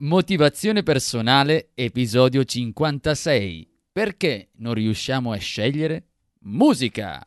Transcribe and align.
Motivazione 0.00 0.84
personale, 0.84 1.70
episodio 1.74 2.44
56. 2.44 3.68
Perché 3.90 4.50
non 4.58 4.74
riusciamo 4.74 5.32
a 5.32 5.36
scegliere? 5.38 6.04
Musica! 6.42 7.20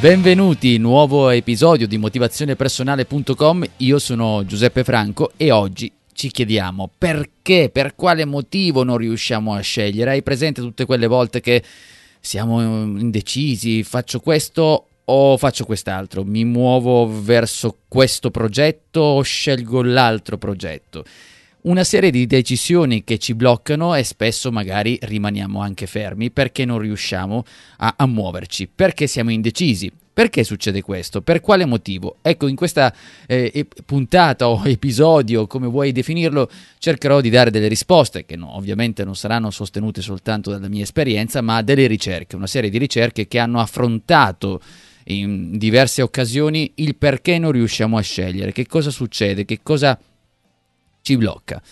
Benvenuti, 0.00 0.78
nuovo 0.78 1.28
episodio 1.28 1.86
di 1.86 1.98
motivazionepersonale.com. 1.98 3.66
Io 3.76 3.98
sono 3.98 4.42
Giuseppe 4.46 4.82
Franco 4.82 5.32
e 5.36 5.50
oggi 5.50 5.92
ci 6.14 6.30
chiediamo 6.30 6.88
perché, 6.96 7.68
per 7.70 7.94
quale 7.94 8.24
motivo 8.24 8.82
non 8.82 8.96
riusciamo 8.96 9.52
a 9.52 9.60
scegliere. 9.60 10.12
Hai 10.12 10.22
presente 10.22 10.62
tutte 10.62 10.86
quelle 10.86 11.06
volte 11.06 11.42
che 11.42 11.62
siamo 12.18 12.62
indecisi, 12.62 13.82
faccio 13.82 14.20
questo 14.20 14.86
o 15.10 15.36
faccio 15.36 15.64
quest'altro, 15.64 16.24
mi 16.24 16.44
muovo 16.44 17.08
verso 17.08 17.78
questo 17.88 18.30
progetto 18.30 19.00
o 19.00 19.22
scelgo 19.22 19.82
l'altro 19.82 20.36
progetto. 20.36 21.04
Una 21.60 21.84
serie 21.84 22.10
di 22.10 22.26
decisioni 22.26 23.04
che 23.04 23.18
ci 23.18 23.34
bloccano 23.34 23.94
e 23.94 24.04
spesso 24.04 24.52
magari 24.52 24.98
rimaniamo 25.00 25.60
anche 25.60 25.86
fermi 25.86 26.30
perché 26.30 26.64
non 26.64 26.78
riusciamo 26.78 27.44
a, 27.78 27.94
a 27.96 28.06
muoverci, 28.06 28.68
perché 28.72 29.06
siamo 29.06 29.30
indecisi. 29.30 29.90
Perché 30.18 30.42
succede 30.42 30.82
questo? 30.82 31.22
Per 31.22 31.40
quale 31.40 31.64
motivo? 31.64 32.16
Ecco, 32.22 32.48
in 32.48 32.56
questa 32.56 32.92
eh, 33.26 33.68
puntata 33.86 34.48
o 34.48 34.62
episodio, 34.66 35.46
come 35.46 35.68
vuoi 35.68 35.92
definirlo, 35.92 36.50
cercherò 36.78 37.20
di 37.20 37.30
dare 37.30 37.52
delle 37.52 37.68
risposte 37.68 38.26
che 38.26 38.34
no, 38.34 38.56
ovviamente 38.56 39.04
non 39.04 39.14
saranno 39.14 39.50
sostenute 39.50 40.02
soltanto 40.02 40.50
dalla 40.50 40.68
mia 40.68 40.82
esperienza, 40.82 41.40
ma 41.40 41.62
delle 41.62 41.86
ricerche, 41.86 42.34
una 42.34 42.48
serie 42.48 42.68
di 42.68 42.78
ricerche 42.78 43.28
che 43.28 43.38
hanno 43.38 43.60
affrontato 43.60 44.60
in 45.08 45.56
diverse 45.56 46.02
occasioni 46.02 46.72
il 46.76 46.96
perché 46.96 47.38
non 47.38 47.52
riusciamo 47.52 47.96
a 47.96 48.02
scegliere, 48.02 48.52
che 48.52 48.66
cosa 48.66 48.90
succede, 48.90 49.44
che 49.44 49.60
cosa 49.62 49.98
ci 51.02 51.16
blocca. 51.16 51.62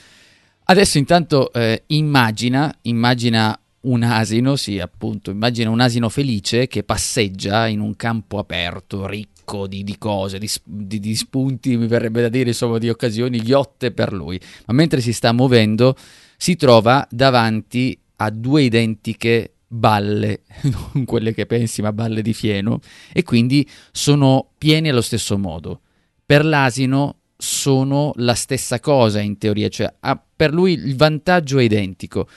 Adesso 0.65 0.99
intanto 0.99 1.53
eh, 1.53 1.85
immagina, 1.89 2.75
immagina 2.83 3.59
un 3.83 4.03
asino, 4.03 4.57
sì 4.57 4.81
appunto, 4.81 5.31
immagina 5.31 5.71
un 5.71 5.81
asino 5.81 6.09
felice 6.09 6.67
che 6.67 6.83
passeggia 6.83 7.67
in 7.67 7.81
un 7.81 7.95
campo 7.95 8.39
aperto, 8.39 9.07
ricco 9.07 9.67
di, 9.67 9.85
di 9.85 9.97
cose, 9.97 10.39
di, 10.39 10.51
di, 10.65 10.99
di, 10.99 11.15
spunti, 11.15 11.77
mi 11.77 11.87
verrebbe 11.87 12.23
da 12.23 12.29
dire, 12.29 12.49
insomma, 12.49 12.79
di 12.79 12.89
occasioni 12.89 13.39
ghiotte 13.39 13.93
per 13.93 14.13
lui. 14.13 14.41
Ma 14.67 14.75
mentre 14.75 15.01
si 15.01 15.13
sta 15.13 15.33
muovendo 15.33 15.95
si 16.37 16.57
trova 16.57 17.07
davanti 17.11 17.97
a 18.17 18.31
due 18.31 18.63
identiche 18.63 19.56
balle, 19.67 20.43
non 20.95 21.05
quelle 21.05 21.33
che 21.35 21.47
pensi, 21.47 21.83
ma 21.83 21.93
balle 21.93 22.23
di 22.23 22.33
fieno, 22.33 22.81
e 23.13 23.23
quindi 23.23 23.69
sono 23.93 24.51
pieni 24.59 24.89
allo 24.89 25.03
stesso 25.03 25.37
modo. 25.39 25.81
Per 26.25 26.45
l'asino 26.45 27.19
sono 27.37 28.13
la 28.17 28.35
stessa 28.35 28.81
cosa 28.81 29.21
in 29.21 29.39
teoria, 29.39 29.69
cioè 29.69 29.93
ha, 30.01 30.21
per 30.37 30.53
lui 30.53 30.73
il 30.73 30.97
vantaggio 30.97 31.59
è 31.59 31.63
identico. 31.63 32.29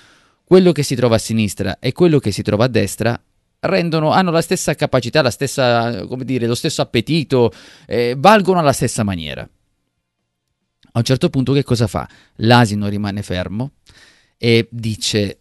Quello 0.43 0.71
che 0.71 0.83
si 0.83 0.95
trova 0.95 1.15
a 1.15 1.19
sinistra 1.19 1.77
e 1.79 1.91
quello 1.91 2.19
che 2.19 2.31
si 2.31 2.41
trova 2.41 2.65
a 2.65 2.69
destra 2.69 3.21
rendono, 3.61 4.11
hanno 4.11 4.31
la 4.31 4.41
stessa 4.41 4.73
capacità, 4.73 5.21
la 5.21 5.29
stessa, 5.29 6.03
dire, 6.17 6.47
lo 6.47 6.55
stesso 6.55 6.81
appetito, 6.81 7.51
eh, 7.85 8.15
valgono 8.17 8.59
alla 8.59 8.73
stessa 8.73 9.03
maniera. 9.03 9.41
A 10.91 10.97
un 10.97 11.03
certo 11.03 11.29
punto 11.29 11.53
che 11.53 11.63
cosa 11.63 11.85
fa? 11.85 12.07
L'asino 12.37 12.87
rimane 12.87 13.21
fermo 13.21 13.73
e 14.37 14.67
dice 14.71 15.38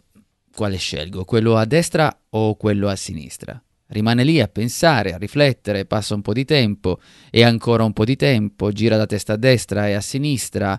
quale 0.59 0.75
scelgo, 0.75 1.23
quello 1.23 1.55
a 1.55 1.63
destra 1.63 2.23
o 2.31 2.57
quello 2.57 2.89
a 2.89 2.95
sinistra? 2.97 3.63
Rimane 3.87 4.25
lì 4.25 4.41
a 4.41 4.49
pensare, 4.49 5.13
a 5.13 5.17
riflettere, 5.17 5.85
passa 5.85 6.15
un 6.15 6.21
po' 6.21 6.33
di 6.33 6.43
tempo 6.43 6.99
e 7.29 7.45
ancora 7.45 7.85
un 7.85 7.93
po' 7.93 8.03
di 8.03 8.17
tempo, 8.17 8.69
gira 8.73 8.97
la 8.97 9.05
testa 9.05 9.33
a 9.33 9.37
destra 9.37 9.87
e 9.87 9.93
a 9.93 10.01
sinistra. 10.01 10.77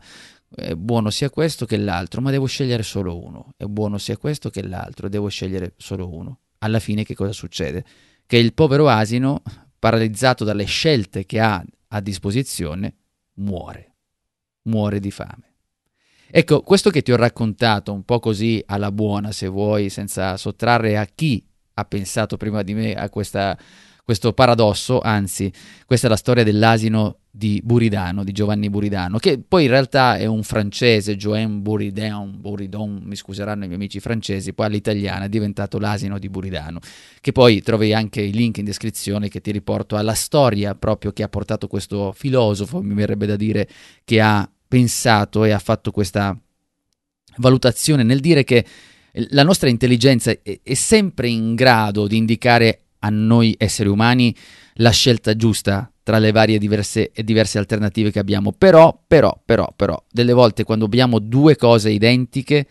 È 0.54 0.74
buono 0.74 1.08
sia 1.08 1.30
questo 1.30 1.64
che 1.64 1.78
l'altro, 1.78 2.20
ma 2.20 2.30
devo 2.30 2.44
scegliere 2.44 2.82
solo 2.82 3.24
uno. 3.24 3.54
È 3.56 3.64
buono 3.64 3.96
sia 3.96 4.18
questo 4.18 4.50
che 4.50 4.62
l'altro, 4.62 5.08
devo 5.08 5.28
scegliere 5.28 5.72
solo 5.78 6.12
uno. 6.14 6.40
Alla 6.58 6.78
fine 6.78 7.02
che 7.02 7.14
cosa 7.14 7.32
succede? 7.32 7.82
Che 8.26 8.36
il 8.36 8.52
povero 8.52 8.86
asino, 8.86 9.40
paralizzato 9.78 10.44
dalle 10.44 10.64
scelte 10.64 11.24
che 11.24 11.40
ha 11.40 11.64
a 11.88 12.00
disposizione, 12.00 12.96
muore. 13.36 13.94
Muore 14.64 15.00
di 15.00 15.10
fame. 15.10 15.49
Ecco, 16.32 16.60
questo 16.62 16.90
che 16.90 17.02
ti 17.02 17.10
ho 17.10 17.16
raccontato 17.16 17.92
un 17.92 18.04
po' 18.04 18.20
così 18.20 18.62
alla 18.66 18.92
buona, 18.92 19.32
se 19.32 19.48
vuoi, 19.48 19.88
senza 19.88 20.36
sottrarre 20.36 20.96
a 20.96 21.04
chi 21.12 21.44
ha 21.74 21.84
pensato 21.84 22.36
prima 22.36 22.62
di 22.62 22.72
me 22.72 22.94
a 22.94 23.10
questa, 23.10 23.58
questo 24.04 24.32
paradosso, 24.32 25.00
anzi, 25.00 25.52
questa 25.86 26.06
è 26.06 26.10
la 26.10 26.16
storia 26.16 26.44
dell'asino 26.44 27.16
di 27.32 27.60
Buridano, 27.64 28.22
di 28.22 28.30
Giovanni 28.30 28.70
Buridano, 28.70 29.18
che 29.18 29.40
poi 29.40 29.64
in 29.64 29.70
realtà 29.70 30.18
è 30.18 30.26
un 30.26 30.44
francese, 30.44 31.16
Joan 31.16 31.62
Buridon, 31.62 32.40
Buridon, 32.40 33.02
mi 33.04 33.16
scuseranno 33.16 33.64
i 33.64 33.66
miei 33.66 33.78
amici 33.78 33.98
francesi, 33.98 34.52
poi 34.52 34.66
all'italiana 34.66 35.24
è 35.24 35.28
diventato 35.28 35.78
l'asino 35.78 36.18
di 36.20 36.28
Buridano, 36.28 36.78
che 37.20 37.32
poi 37.32 37.60
trovi 37.60 37.92
anche 37.92 38.20
i 38.20 38.32
link 38.32 38.58
in 38.58 38.64
descrizione 38.64 39.28
che 39.28 39.40
ti 39.40 39.50
riporto 39.50 39.96
alla 39.96 40.14
storia 40.14 40.76
proprio 40.76 41.12
che 41.12 41.24
ha 41.24 41.28
portato 41.28 41.66
questo 41.66 42.12
filosofo, 42.12 42.80
mi 42.82 42.94
verrebbe 42.94 43.26
da 43.26 43.36
dire, 43.36 43.68
che 44.04 44.20
ha 44.20 44.48
pensato 44.70 45.42
e 45.42 45.50
ha 45.50 45.58
fatto 45.58 45.90
questa 45.90 46.38
valutazione 47.38 48.04
nel 48.04 48.20
dire 48.20 48.44
che 48.44 48.64
la 49.30 49.42
nostra 49.42 49.68
intelligenza 49.68 50.30
è, 50.30 50.60
è 50.62 50.74
sempre 50.74 51.28
in 51.28 51.56
grado 51.56 52.06
di 52.06 52.16
indicare 52.16 52.82
a 53.00 53.08
noi 53.10 53.52
esseri 53.58 53.88
umani 53.88 54.32
la 54.74 54.90
scelta 54.90 55.34
giusta 55.34 55.92
tra 56.04 56.18
le 56.18 56.30
varie 56.30 56.58
diverse, 56.58 57.10
diverse 57.16 57.58
alternative 57.58 58.12
che 58.12 58.20
abbiamo. 58.20 58.52
Però, 58.52 59.02
però, 59.04 59.36
però, 59.44 59.72
però, 59.74 60.00
delle 60.08 60.32
volte 60.32 60.62
quando 60.62 60.84
abbiamo 60.84 61.18
due 61.18 61.56
cose 61.56 61.90
identiche, 61.90 62.68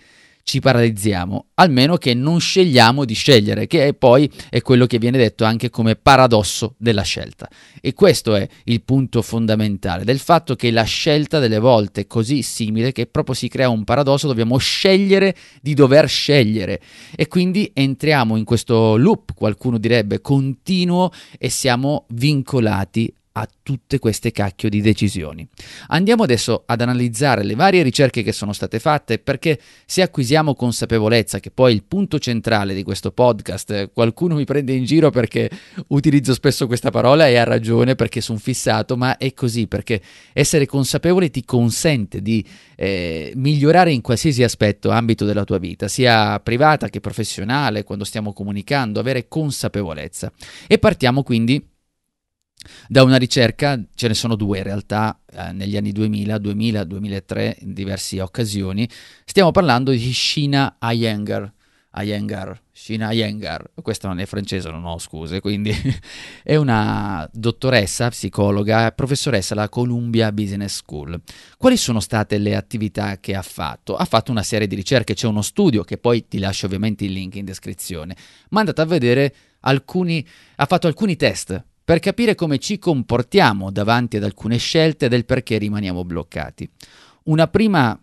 ci 0.49 0.61
paralizziamo, 0.61 1.49
almeno 1.55 1.97
che 1.97 2.15
non 2.15 2.39
scegliamo 2.39 3.05
di 3.05 3.13
scegliere, 3.13 3.67
che 3.67 3.93
poi 3.93 4.27
è 4.49 4.63
quello 4.63 4.87
che 4.87 4.97
viene 4.97 5.19
detto 5.19 5.43
anche 5.43 5.69
come 5.69 5.95
paradosso 5.95 6.73
della 6.79 7.03
scelta. 7.03 7.47
E 7.79 7.93
questo 7.93 8.33
è 8.33 8.47
il 8.63 8.81
punto 8.81 9.21
fondamentale 9.21 10.03
del 10.03 10.17
fatto 10.17 10.55
che 10.55 10.71
la 10.71 10.81
scelta 10.81 11.37
delle 11.37 11.59
volte 11.59 12.01
è 12.01 12.07
così 12.07 12.41
simile 12.41 12.91
che 12.93 13.05
proprio 13.05 13.35
si 13.35 13.47
crea 13.47 13.69
un 13.69 13.83
paradosso, 13.83 14.25
dobbiamo 14.25 14.57
scegliere 14.57 15.35
di 15.61 15.75
dover 15.75 16.09
scegliere 16.09 16.81
e 17.15 17.27
quindi 17.27 17.69
entriamo 17.71 18.35
in 18.35 18.43
questo 18.43 18.97
loop, 18.97 19.35
qualcuno 19.35 19.77
direbbe 19.77 20.19
continuo 20.19 21.11
e 21.37 21.49
siamo 21.49 22.05
vincolati 22.09 23.13
a 23.33 23.47
tutte 23.61 23.99
queste 23.99 24.31
cacchio 24.31 24.69
di 24.69 24.81
decisioni. 24.81 25.47
Andiamo 25.87 26.23
adesso 26.23 26.63
ad 26.65 26.81
analizzare 26.81 27.43
le 27.43 27.55
varie 27.55 27.83
ricerche 27.83 28.23
che 28.23 28.31
sono 28.31 28.53
state 28.53 28.79
fatte 28.79 29.19
perché 29.19 29.59
se 29.85 30.01
acquisiamo 30.01 30.55
consapevolezza, 30.55 31.39
che 31.39 31.51
poi 31.51 31.71
è 31.71 31.75
il 31.75 31.83
punto 31.83 32.19
centrale 32.19 32.73
di 32.73 32.83
questo 32.83 33.11
podcast, 33.11 33.91
qualcuno 33.93 34.35
mi 34.35 34.45
prende 34.45 34.73
in 34.73 34.83
giro 34.83 35.09
perché 35.09 35.49
utilizzo 35.87 36.33
spesso 36.33 36.67
questa 36.67 36.89
parola 36.89 37.27
e 37.27 37.37
ha 37.37 37.43
ragione 37.43 37.95
perché 37.95 38.21
sono 38.21 38.39
fissato, 38.39 38.97
ma 38.97 39.17
è 39.17 39.33
così 39.33 39.67
perché 39.67 40.01
essere 40.33 40.65
consapevole 40.65 41.29
ti 41.29 41.45
consente 41.45 42.21
di 42.21 42.45
eh, 42.75 43.31
migliorare 43.35 43.91
in 43.91 44.01
qualsiasi 44.01 44.43
aspetto, 44.43 44.89
ambito 44.89 45.25
della 45.25 45.43
tua 45.43 45.57
vita, 45.59 45.87
sia 45.87 46.39
privata 46.39 46.89
che 46.89 46.99
professionale, 46.99 47.83
quando 47.83 48.03
stiamo 48.03 48.33
comunicando, 48.33 48.99
avere 48.99 49.27
consapevolezza. 49.27 50.31
E 50.67 50.77
partiamo 50.77 51.23
quindi 51.23 51.63
da 52.87 53.03
una 53.03 53.17
ricerca, 53.17 53.81
ce 53.95 54.07
ne 54.07 54.13
sono 54.13 54.35
due 54.35 54.57
in 54.57 54.63
realtà, 54.63 55.19
eh, 55.31 55.51
negli 55.51 55.77
anni 55.77 55.91
2000, 55.91 56.37
2000, 56.37 56.83
2003, 56.83 57.57
in 57.61 57.73
diverse 57.73 58.21
occasioni, 58.21 58.87
stiamo 59.25 59.51
parlando 59.51 59.91
di 59.91 60.13
Shina 60.13 60.77
Iyengar. 60.81 61.53
Iyengar, 61.91 62.61
Shina 62.71 63.11
Iyengar, 63.11 63.71
questa 63.81 64.07
non 64.07 64.19
è 64.19 64.25
francese, 64.25 64.69
non 64.69 64.85
ho 64.85 64.99
scuse, 64.99 65.39
quindi 65.41 65.73
è 66.43 66.55
una 66.55 67.27
dottoressa, 67.33 68.09
psicologa, 68.09 68.91
professoressa 68.91 69.55
alla 69.55 69.69
Columbia 69.69 70.31
Business 70.31 70.75
School. 70.75 71.19
Quali 71.57 71.77
sono 71.77 71.99
state 71.99 72.37
le 72.37 72.55
attività 72.55 73.19
che 73.19 73.35
ha 73.35 73.41
fatto? 73.41 73.95
Ha 73.95 74.05
fatto 74.05 74.31
una 74.31 74.43
serie 74.43 74.67
di 74.67 74.75
ricerche, 74.75 75.15
c'è 75.15 75.27
uno 75.27 75.41
studio 75.41 75.83
che 75.83 75.97
poi 75.97 76.27
ti 76.27 76.37
lascio 76.37 76.67
ovviamente 76.67 77.05
il 77.05 77.11
link 77.11 77.35
in 77.35 77.45
descrizione, 77.45 78.15
ma 78.49 78.57
è 78.57 78.59
andata 78.59 78.83
a 78.83 78.85
vedere 78.85 79.33
alcuni, 79.61 80.25
ha 80.57 80.65
fatto 80.65 80.85
alcuni 80.85 81.15
test 81.15 81.63
per 81.89 81.97
capire 81.97 82.35
come 82.35 82.59
ci 82.59 82.77
comportiamo 82.77 83.71
davanti 83.71 84.17
ad 84.17 84.23
alcune 84.23 84.57
scelte 84.57 85.07
e 85.07 85.09
del 85.09 85.25
perché 85.25 85.57
rimaniamo 85.57 86.05
bloccati. 86.05 86.69
Una 87.23 87.47
prima 87.47 87.99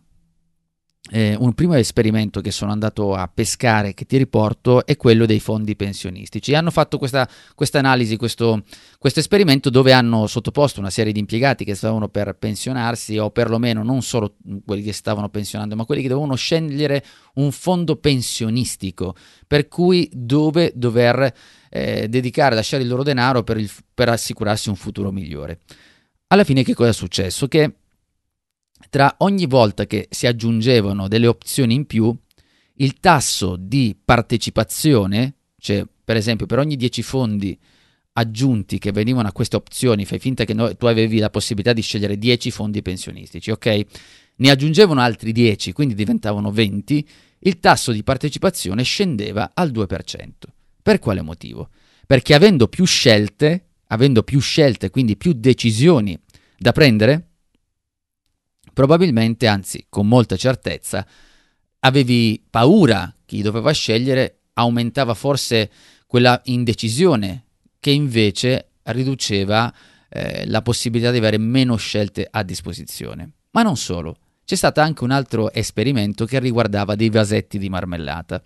eh, 1.10 1.36
un 1.38 1.52
primo 1.54 1.74
esperimento 1.74 2.40
che 2.40 2.50
sono 2.50 2.72
andato 2.72 3.14
a 3.14 3.28
pescare, 3.32 3.94
che 3.94 4.06
ti 4.06 4.16
riporto, 4.16 4.84
è 4.84 4.96
quello 4.96 5.26
dei 5.26 5.40
fondi 5.40 5.76
pensionistici. 5.76 6.54
Hanno 6.54 6.70
fatto 6.70 6.98
questa, 6.98 7.28
analisi, 7.72 8.16
questo, 8.16 8.64
questo, 8.98 9.20
esperimento 9.20 9.70
dove 9.70 9.92
hanno 9.92 10.26
sottoposto 10.26 10.80
una 10.80 10.90
serie 10.90 11.12
di 11.12 11.20
impiegati 11.20 11.64
che 11.64 11.74
stavano 11.74 12.08
per 12.08 12.36
pensionarsi, 12.36 13.18
o 13.18 13.30
perlomeno 13.30 13.82
non 13.82 14.02
solo 14.02 14.36
quelli 14.64 14.82
che 14.82 14.92
stavano 14.92 15.28
pensionando, 15.28 15.76
ma 15.76 15.84
quelli 15.84 16.02
che 16.02 16.08
dovevano 16.08 16.34
scegliere 16.34 17.04
un 17.34 17.52
fondo 17.52 17.96
pensionistico, 17.96 19.14
per 19.46 19.68
cui 19.68 20.10
dove 20.12 20.72
dover 20.74 21.32
eh, 21.70 22.08
dedicare, 22.08 22.54
lasciare 22.54 22.82
il 22.82 22.88
loro 22.88 23.02
denaro 23.02 23.44
per, 23.44 23.58
il, 23.58 23.70
per 23.94 24.08
assicurarsi 24.08 24.68
un 24.68 24.76
futuro 24.76 25.12
migliore. 25.12 25.60
Alla 26.28 26.42
fine 26.42 26.64
che 26.64 26.74
cosa 26.74 26.90
è 26.90 26.92
successo? 26.92 27.46
Che 27.46 27.72
tra 28.90 29.14
ogni 29.18 29.46
volta 29.46 29.86
che 29.86 30.06
si 30.10 30.26
aggiungevano 30.26 31.08
delle 31.08 31.26
opzioni 31.26 31.74
in 31.74 31.86
più, 31.86 32.14
il 32.74 33.00
tasso 33.00 33.56
di 33.56 33.96
partecipazione, 34.02 35.34
cioè 35.58 35.84
per 36.04 36.16
esempio 36.16 36.46
per 36.46 36.58
ogni 36.58 36.76
10 36.76 37.02
fondi 37.02 37.58
aggiunti 38.18 38.78
che 38.78 38.92
venivano 38.92 39.28
a 39.28 39.32
queste 39.32 39.56
opzioni, 39.56 40.04
fai 40.04 40.18
finta 40.18 40.44
che 40.44 40.54
no, 40.54 40.74
tu 40.76 40.86
avevi 40.86 41.18
la 41.18 41.30
possibilità 41.30 41.72
di 41.72 41.82
scegliere 41.82 42.18
10 42.18 42.50
fondi 42.50 42.82
pensionistici, 42.82 43.50
ok? 43.50 43.86
Ne 44.36 44.50
aggiungevano 44.50 45.00
altri 45.00 45.32
10, 45.32 45.72
quindi 45.72 45.94
diventavano 45.94 46.50
20, 46.50 47.06
il 47.40 47.60
tasso 47.60 47.92
di 47.92 48.02
partecipazione 48.02 48.82
scendeva 48.82 49.52
al 49.54 49.70
2%. 49.70 50.30
Per 50.82 50.98
quale 50.98 51.22
motivo? 51.22 51.70
Perché 52.06 52.34
avendo 52.34 52.68
più 52.68 52.84
scelte, 52.84 53.68
avendo 53.88 54.22
più 54.22 54.40
scelte, 54.40 54.90
quindi 54.90 55.16
più 55.16 55.32
decisioni 55.32 56.18
da 56.58 56.72
prendere, 56.72 57.30
probabilmente, 58.76 59.46
anzi 59.46 59.86
con 59.88 60.06
molta 60.06 60.36
certezza, 60.36 61.06
avevi 61.78 62.44
paura 62.50 63.10
chi 63.24 63.40
doveva 63.40 63.72
scegliere, 63.72 64.40
aumentava 64.52 65.14
forse 65.14 65.70
quella 66.06 66.38
indecisione 66.44 67.44
che 67.80 67.90
invece 67.90 68.72
riduceva 68.82 69.72
eh, 70.10 70.46
la 70.48 70.60
possibilità 70.60 71.10
di 71.10 71.16
avere 71.16 71.38
meno 71.38 71.76
scelte 71.76 72.28
a 72.30 72.42
disposizione. 72.42 73.30
Ma 73.52 73.62
non 73.62 73.78
solo, 73.78 74.18
c'è 74.44 74.56
stato 74.56 74.82
anche 74.82 75.04
un 75.04 75.10
altro 75.10 75.50
esperimento 75.54 76.26
che 76.26 76.38
riguardava 76.38 76.96
dei 76.96 77.08
vasetti 77.08 77.58
di 77.58 77.70
marmellata. 77.70 78.42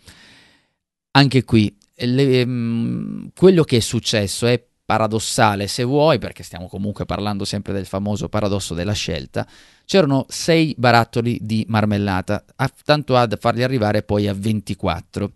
Anche 1.10 1.42
qui, 1.42 1.76
le, 1.96 2.46
mm, 2.46 3.26
quello 3.34 3.64
che 3.64 3.78
è 3.78 3.80
successo 3.80 4.46
è 4.46 4.64
paradossale 4.90 5.68
se 5.68 5.84
vuoi, 5.84 6.18
perché 6.18 6.42
stiamo 6.42 6.66
comunque 6.66 7.04
parlando 7.04 7.44
sempre 7.44 7.72
del 7.72 7.86
famoso 7.86 8.28
paradosso 8.28 8.74
della 8.74 8.92
scelta, 8.92 9.46
c'erano 9.90 10.24
sei 10.28 10.72
barattoli 10.78 11.36
di 11.42 11.64
marmellata, 11.66 12.44
tanto 12.84 13.16
a 13.16 13.28
farli 13.36 13.64
arrivare 13.64 14.04
poi 14.04 14.28
a 14.28 14.32
24. 14.32 15.32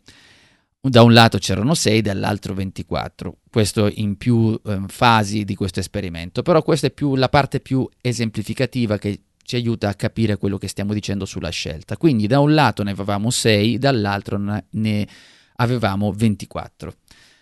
Da 0.81 1.03
un 1.03 1.13
lato 1.13 1.39
c'erano 1.39 1.75
6, 1.75 2.01
dall'altro 2.03 2.55
24. 2.55 3.39
Questo 3.51 3.91
in 3.93 4.17
più 4.17 4.57
eh, 4.65 4.83
fasi 4.87 5.43
di 5.43 5.57
questo 5.57 5.81
esperimento, 5.81 6.43
però 6.43 6.63
questa 6.63 6.87
è 6.87 6.93
più 6.93 7.17
la 7.17 7.29
parte 7.29 7.59
più 7.59 7.85
esemplificativa 8.01 8.97
che 8.97 9.23
ci 9.43 9.57
aiuta 9.57 9.89
a 9.89 9.95
capire 9.95 10.37
quello 10.37 10.57
che 10.57 10.69
stiamo 10.69 10.95
dicendo 10.95 11.25
sulla 11.25 11.51
scelta. 11.51 11.97
Quindi 11.97 12.29
da 12.29 12.39
un 12.39 12.55
lato 12.55 12.85
ne 12.85 12.93
avevamo 12.93 13.31
6, 13.31 13.77
dall'altro 13.79 14.39
ne 14.71 15.09
avevamo 15.57 16.13
24. 16.13 16.95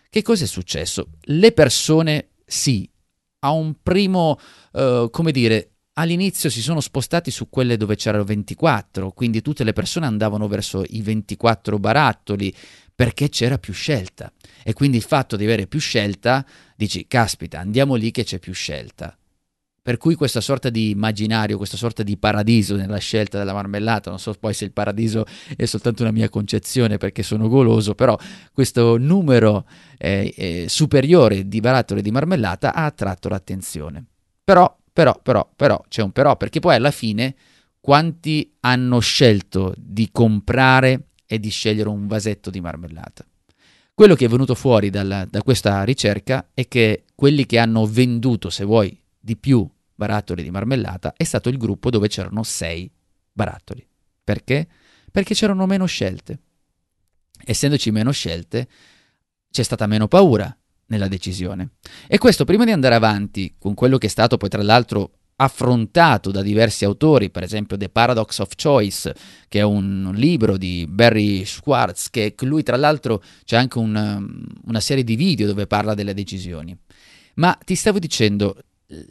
Che 0.09 0.23
cosa 0.23 0.45
è 0.45 0.47
successo? 0.47 1.09
Le 1.25 1.53
persone, 1.53 2.29
sì, 2.47 2.89
a 3.41 3.51
un 3.51 3.75
primo, 3.83 4.39
uh, 4.73 5.11
come 5.11 5.31
dire, 5.31 5.72
all'inizio 5.95 6.49
si 6.51 6.63
sono 6.63 6.81
spostati 6.81 7.31
su 7.31 7.49
quelle 7.49 7.77
dove 7.77 7.97
c'erano 7.97 8.25
24, 8.25 9.11
quindi 9.13 9.43
tutte 9.43 9.65
le 9.65 9.73
persone 9.73 10.07
andavano 10.07 10.49
verso 10.49 10.85
i 10.89 11.03
24 11.03 11.79
barattoli 11.79 12.55
perché 12.95 13.29
c'era 13.29 13.59
più 13.59 13.73
scelta. 13.73 14.33
E 14.63 14.73
quindi 14.73 14.97
il 14.97 15.03
fatto 15.03 15.37
di 15.37 15.45
avere 15.45 15.67
più 15.67 15.81
scelta, 15.81 16.45
dici, 16.77 17.07
caspita, 17.07 17.59
andiamo 17.59 17.95
lì 17.95 18.11
che 18.11 18.25
c'è 18.25 18.39
più 18.39 18.53
scelta. 18.53 19.17
Per 19.85 19.97
cui 19.97 20.15
questa 20.15 20.41
sorta 20.41 20.71
di 20.71 20.91
immaginario, 20.91 21.57
questa 21.57 21.77
sorta 21.77 22.05
di 22.05 22.17
paradiso 22.17 22.77
nella 22.77 22.99
scelta 22.99 23.37
della 23.39 23.53
marmellata, 23.53 24.11
non 24.11 24.21
so 24.21 24.33
poi 24.39 24.55
se 24.55 24.65
il 24.65 24.71
paradiso 24.71 25.25
è 25.57 25.65
soltanto 25.65 26.03
una 26.03 26.13
mia 26.13 26.29
concezione 26.29 26.99
perché 26.99 27.25
sono 27.25 27.49
goloso, 27.49 27.97
però 27.97 28.17
questo 28.53 28.97
numero 28.97 29.67
eh, 29.99 30.33
eh, 30.37 30.67
superiore 30.69 31.49
di 31.49 31.59
barattoli 31.59 32.01
di 32.01 32.13
marmellata 32.13 32.75
ha 32.75 32.85
attratto 32.85 33.29
l'attenzione. 33.29 34.05
Però, 34.45 34.73
però, 34.93 35.19
però, 35.23 35.51
però, 35.55 35.83
c'è 35.89 36.03
un 36.03 36.13
però, 36.13 36.37
perché 36.37 36.61
poi 36.61 36.75
alla 36.75 36.91
fine 36.91 37.35
quanti 37.81 38.55
hanno 38.61 39.01
scelto 39.01 39.75
di 39.77 40.11
comprare 40.13 41.09
e 41.27 41.41
di 41.41 41.49
scegliere 41.49 41.89
un 41.89 42.07
vasetto 42.07 42.51
di 42.51 42.61
marmellata? 42.61 43.27
Quello 43.95 44.15
che 44.15 44.27
è 44.27 44.29
venuto 44.29 44.55
fuori 44.55 44.91
dalla, 44.91 45.25
da 45.25 45.43
questa 45.43 45.83
ricerca 45.85 46.51
è 46.55 46.67
che 46.69 47.05
quelli 47.15 47.47
che 47.47 47.59
hanno 47.59 47.87
venduto, 47.87 48.51
se 48.51 48.65
vuoi, 48.65 48.99
di 49.19 49.37
più 49.37 49.69
barattoli 49.95 50.43
di 50.43 50.51
marmellata 50.51 51.15
è 51.17 51.25
stato 51.25 51.49
il 51.49 51.57
gruppo 51.57 51.91
dove 51.91 52.09
c'erano 52.09 52.43
sei 52.43 52.91
barattoli. 53.33 53.87
Perché? 54.25 54.67
Perché 55.11 55.35
c'erano 55.35 55.67
meno 55.67 55.87
scelte. 55.87 56.39
Essendoci 57.45 57.91
meno 57.91 58.11
scelte, 58.11 58.69
c'è 59.51 59.63
stata 59.63 59.87
meno 59.87 60.09
paura 60.09 60.57
nella 60.93 61.09
decisione. 61.09 61.71
E 62.07 62.19
questo 62.19 62.45
prima 62.45 62.65
di 62.65 62.71
andare 62.71 62.95
avanti 62.95 63.55
con 63.59 63.73
quello 63.75 63.97
che 63.97 64.07
è 64.07 64.11
stato 64.11 64.37
poi 64.37 64.51
tra 64.51 64.63
l'altro 64.63 65.13
affrontato 65.37 66.31
da 66.31 66.43
diversi 66.43 66.85
autori, 66.85 67.31
per 67.31 67.43
esempio 67.43 67.77
The 67.77 67.89
Paradox 67.89 68.39
of 68.39 68.51
Choice, 68.55 69.15
che 69.49 69.61
è 69.61 69.63
un 69.63 70.13
libro 70.15 70.57
di 70.57 70.87
Barry 70.89 71.45
Schwartz, 71.45 72.11
che 72.11 72.35
lui 72.41 72.63
tra 72.63 72.77
l'altro 72.77 73.23
c'è 73.45 73.57
anche 73.57 73.79
un, 73.79 74.47
una 74.67 74.81
serie 74.81 75.03
di 75.03 75.17
video 75.17 75.47
dove 75.47 75.67
parla 75.67 75.95
delle 75.95 76.15
decisioni. 76.15 76.77
Ma 77.35 77.59
ti 77.65 77.75
stavo 77.75 77.99
dicendo, 77.99 78.57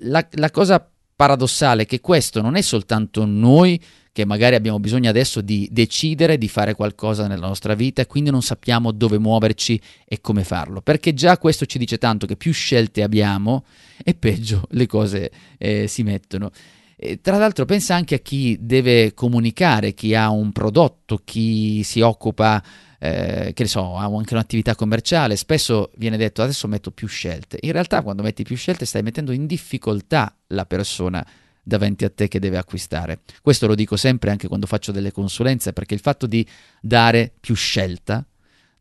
la, 0.04 0.25
la 0.33 0.51
cosa 0.51 0.88
paradossale 1.16 1.83
è 1.83 1.86
che 1.86 2.00
questo 2.00 2.42
non 2.42 2.56
è 2.56 2.62
soltanto 2.62 3.25
noi 3.25 3.81
che 4.13 4.25
magari 4.25 4.55
abbiamo 4.55 4.79
bisogno 4.79 5.09
adesso 5.09 5.41
di 5.41 5.69
decidere 5.71 6.37
di 6.37 6.49
fare 6.49 6.75
qualcosa 6.75 7.27
nella 7.27 7.47
nostra 7.47 7.75
vita 7.75 8.01
e 8.01 8.07
quindi 8.07 8.29
non 8.29 8.41
sappiamo 8.41 8.91
dove 8.91 9.17
muoverci 9.17 9.79
e 10.05 10.19
come 10.19 10.43
farlo, 10.43 10.81
perché 10.81 11.13
già 11.13 11.37
questo 11.37 11.65
ci 11.65 11.77
dice 11.77 11.97
tanto 11.97 12.25
che 12.25 12.35
più 12.35 12.51
scelte 12.51 13.03
abbiamo 13.03 13.65
e 14.03 14.13
peggio 14.13 14.67
le 14.71 14.85
cose 14.85 15.31
eh, 15.57 15.87
si 15.87 16.03
mettono. 16.03 16.51
E, 16.97 17.21
tra 17.21 17.37
l'altro 17.37 17.65
pensa 17.65 17.95
anche 17.95 18.15
a 18.15 18.19
chi 18.19 18.57
deve 18.59 19.13
comunicare, 19.13 19.94
chi 19.94 20.13
ha 20.13 20.30
un 20.30 20.51
prodotto, 20.51 21.21
chi 21.23 21.81
si 21.83 22.01
occupa 22.01 22.61
eh, 22.99 23.51
che 23.56 23.63
ne 23.63 23.69
so, 23.69 23.97
ha 23.97 24.03
anche 24.03 24.33
un'attività 24.33 24.75
commerciale, 24.75 25.35
spesso 25.35 25.89
viene 25.95 26.18
detto 26.18 26.44
adesso 26.44 26.68
metto 26.68 26.91
più 26.91 27.07
scelte. 27.07 27.57
In 27.61 27.71
realtà 27.71 28.03
quando 28.03 28.21
metti 28.23 28.44
più 28.44 28.57
scelte 28.57 28.85
stai 28.85 29.01
mettendo 29.03 29.31
in 29.31 29.47
difficoltà 29.47 30.35
la 30.47 30.65
persona 30.65 31.25
davanti 31.63 32.06
a 32.06 32.09
te 32.09 32.27
che 32.27 32.39
deve 32.39 32.57
acquistare. 32.57 33.21
Questo 33.41 33.68
lo 33.68 33.75
dico 33.75 33.95
sempre 33.95 34.31
anche 34.31 34.47
quando 34.47 34.68
faccio 34.68 34.91
delle 34.91 35.11
consulenze, 35.11 35.73
perché 35.73 35.94
il 35.94 35.99
fatto 35.99 36.27
di 36.27 36.45
dare 36.81 37.31
più 37.39 37.56
scelta 37.56 38.25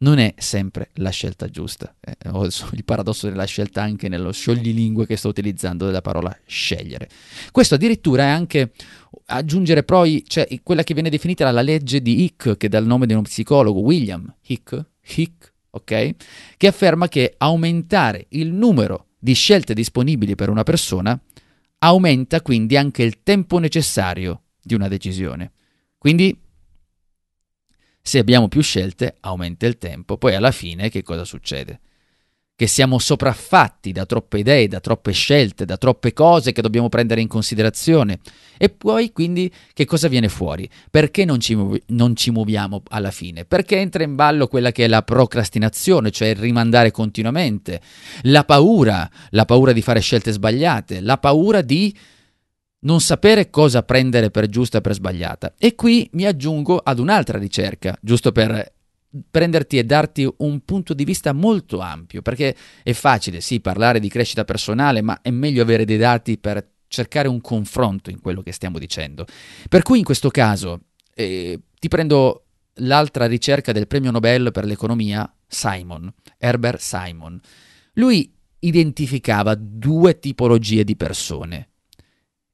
non 0.02 0.18
è 0.18 0.34
sempre 0.38 0.90
la 0.94 1.10
scelta 1.10 1.48
giusta. 1.48 1.94
Eh, 2.00 2.28
ho 2.30 2.44
il 2.44 2.84
paradosso 2.84 3.28
della 3.28 3.44
scelta 3.44 3.82
anche 3.82 4.08
nello 4.08 4.32
scioglilingue 4.32 5.06
che 5.06 5.16
sto 5.16 5.28
utilizzando 5.28 5.86
della 5.86 6.00
parola 6.00 6.36
scegliere. 6.46 7.08
Questo 7.50 7.74
addirittura 7.74 8.24
è 8.24 8.28
anche 8.28 8.72
aggiungere 9.26 9.82
poi, 9.82 10.24
cioè 10.26 10.48
quella 10.62 10.82
che 10.82 10.94
viene 10.94 11.10
definita 11.10 11.50
la 11.50 11.62
legge 11.62 12.00
di 12.00 12.22
Hick, 12.22 12.56
che 12.56 12.68
dà 12.68 12.78
il 12.78 12.86
nome 12.86 13.06
di 13.06 13.12
uno 13.12 13.22
psicologo, 13.22 13.80
William 13.80 14.32
Hick, 14.46 14.84
Hick, 15.16 15.52
ok? 15.70 16.10
Che 16.56 16.66
afferma 16.66 17.08
che 17.08 17.34
aumentare 17.36 18.26
il 18.30 18.52
numero 18.52 19.08
di 19.18 19.34
scelte 19.34 19.74
disponibili 19.74 20.34
per 20.34 20.48
una 20.48 20.62
persona 20.62 21.20
aumenta 21.82 22.40
quindi 22.42 22.76
anche 22.76 23.02
il 23.02 23.22
tempo 23.22 23.58
necessario 23.58 24.44
di 24.62 24.74
una 24.74 24.88
decisione. 24.88 25.52
Quindi 25.98 26.38
se 28.02 28.18
abbiamo 28.18 28.48
più 28.48 28.62
scelte, 28.62 29.16
aumenta 29.20 29.66
il 29.66 29.78
tempo. 29.78 30.16
Poi 30.16 30.34
alla 30.34 30.50
fine 30.50 30.88
che 30.88 31.02
cosa 31.02 31.24
succede? 31.24 31.80
Che 32.60 32.66
siamo 32.66 32.98
sopraffatti 32.98 33.90
da 33.90 34.04
troppe 34.04 34.40
idee, 34.40 34.68
da 34.68 34.80
troppe 34.80 35.12
scelte, 35.12 35.64
da 35.64 35.78
troppe 35.78 36.12
cose 36.12 36.52
che 36.52 36.60
dobbiamo 36.60 36.90
prendere 36.90 37.22
in 37.22 37.26
considerazione. 37.26 38.18
E 38.58 38.68
poi 38.68 39.12
quindi 39.12 39.50
che 39.72 39.86
cosa 39.86 40.08
viene 40.08 40.28
fuori? 40.28 40.68
Perché 40.90 41.24
non 41.24 41.40
ci, 41.40 41.54
muovi- 41.54 41.82
non 41.86 42.14
ci 42.14 42.30
muoviamo 42.30 42.82
alla 42.88 43.10
fine? 43.10 43.46
Perché 43.46 43.78
entra 43.78 44.02
in 44.02 44.14
ballo 44.14 44.46
quella 44.46 44.72
che 44.72 44.84
è 44.84 44.88
la 44.88 45.00
procrastinazione, 45.00 46.10
cioè 46.10 46.28
il 46.28 46.36
rimandare 46.36 46.90
continuamente, 46.90 47.80
la 48.24 48.44
paura, 48.44 49.10
la 49.30 49.46
paura 49.46 49.72
di 49.72 49.80
fare 49.80 50.00
scelte 50.00 50.30
sbagliate, 50.30 51.00
la 51.00 51.16
paura 51.16 51.62
di 51.62 51.96
non 52.80 53.00
sapere 53.00 53.48
cosa 53.48 53.82
prendere 53.84 54.30
per 54.30 54.48
giusta 54.48 54.76
e 54.76 54.80
per 54.82 54.92
sbagliata. 54.92 55.54
E 55.56 55.74
qui 55.74 56.10
mi 56.12 56.26
aggiungo 56.26 56.76
ad 56.76 56.98
un'altra 56.98 57.38
ricerca, 57.38 57.96
giusto 58.02 58.32
per 58.32 58.70
prenderti 59.30 59.78
e 59.78 59.84
darti 59.84 60.28
un 60.38 60.60
punto 60.64 60.94
di 60.94 61.04
vista 61.04 61.32
molto 61.32 61.80
ampio, 61.80 62.22
perché 62.22 62.54
è 62.82 62.92
facile, 62.92 63.40
sì, 63.40 63.60
parlare 63.60 64.00
di 64.00 64.08
crescita 64.08 64.44
personale, 64.44 65.02
ma 65.02 65.20
è 65.22 65.30
meglio 65.30 65.62
avere 65.62 65.84
dei 65.84 65.98
dati 65.98 66.38
per 66.38 66.66
cercare 66.86 67.28
un 67.28 67.40
confronto 67.40 68.10
in 68.10 68.20
quello 68.20 68.42
che 68.42 68.52
stiamo 68.52 68.78
dicendo. 68.78 69.26
Per 69.68 69.82
cui 69.82 69.98
in 69.98 70.04
questo 70.04 70.28
caso 70.28 70.80
eh, 71.14 71.60
ti 71.78 71.88
prendo 71.88 72.44
l'altra 72.74 73.26
ricerca 73.26 73.72
del 73.72 73.86
premio 73.86 74.10
Nobel 74.10 74.50
per 74.52 74.64
l'economia, 74.64 75.32
Simon, 75.46 76.12
Herbert 76.38 76.80
Simon. 76.80 77.40
Lui 77.94 78.32
identificava 78.60 79.54
due 79.54 80.18
tipologie 80.18 80.84
di 80.84 80.96
persone. 80.96 81.68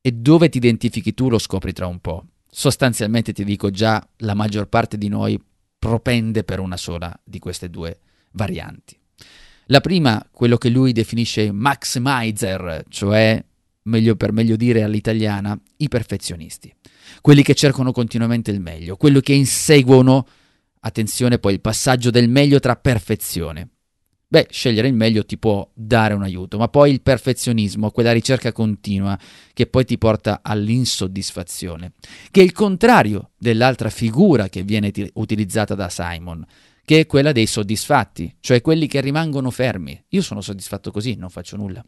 E 0.01 0.13
dove 0.13 0.49
ti 0.49 0.59
identifichi 0.59 1.15
tu 1.15 1.29
lo 1.29 1.39
scopri 1.39 1.73
tra 1.73 1.87
un 1.87 1.99
po'. 1.99 2.27
Sostanzialmente 2.49 3.33
ti 3.33 3.45
dico 3.45 3.71
già, 3.71 4.07
la 4.19 4.35
maggior 4.35 4.69
parte 4.69 4.97
di 4.97 5.09
noi 5.09 5.41
propende 5.87 6.43
per 6.43 6.59
una 6.59 6.76
sola 6.76 7.16
di 7.23 7.38
queste 7.38 7.71
due 7.71 8.00
varianti. 8.33 8.99
La 9.66 9.81
prima, 9.81 10.25
quello 10.33 10.57
che 10.57 10.69
lui 10.69 10.93
definisce 10.93 11.52
maximizer, 11.52 12.85
cioè, 12.88 13.43
meglio 13.83 14.16
per 14.16 14.33
meglio 14.33 14.57
dire 14.57 14.83
all'italiana, 14.83 15.59
i 15.78 15.88
perfezionisti. 15.88 16.75
Quelli 17.21 17.43
che 17.43 17.55
cercano 17.55 17.93
continuamente 17.93 18.50
il 18.50 18.61
meglio, 18.61 18.97
quelli 18.97 19.21
che 19.21 19.33
inseguono, 19.33 20.26
attenzione 20.81 21.38
poi, 21.38 21.55
il 21.55 21.61
passaggio 21.61 22.11
del 22.11 22.28
meglio 22.28 22.59
tra 22.59 22.75
perfezione. 22.75 23.69
Beh, 24.28 24.49
scegliere 24.50 24.88
il 24.88 24.95
meglio 24.95 25.25
ti 25.25 25.38
può 25.38 25.71
dare 25.73 26.12
un 26.12 26.23
aiuto, 26.25 26.59
ma 26.59 26.66
poi 26.66 26.90
il 26.90 27.00
perfezionismo, 27.00 27.92
quella 27.92 28.11
ricerca 28.11 28.50
continua 28.50 29.16
che 29.52 29.68
poi 29.68 29.85
ti 29.85 29.99
porta 29.99 30.40
all'insoddisfazione, 30.42 31.92
che 32.33 32.40
è 32.40 32.45
il 32.45 32.50
contrario 32.50 33.30
dell'altra 33.38 33.88
figura 33.88 34.49
che 34.49 34.64
viene 34.64 34.90
t- 34.90 35.09
utilizzata 35.14 35.76
da 35.76 35.88
Simon, 35.88 36.45
che 36.85 37.00
è 37.00 37.06
quella 37.06 37.30
dei 37.30 37.47
soddisfatti, 37.47 38.37
cioè 38.40 38.61
quelli 38.61 38.88
che 38.88 39.00
rimangono 39.00 39.52
fermi. 39.52 40.04
Io 40.09 40.23
sono 40.23 40.40
soddisfatto 40.40 40.90
così, 40.90 41.14
non 41.14 41.30
faccio 41.30 41.56
nulla. 41.56 41.85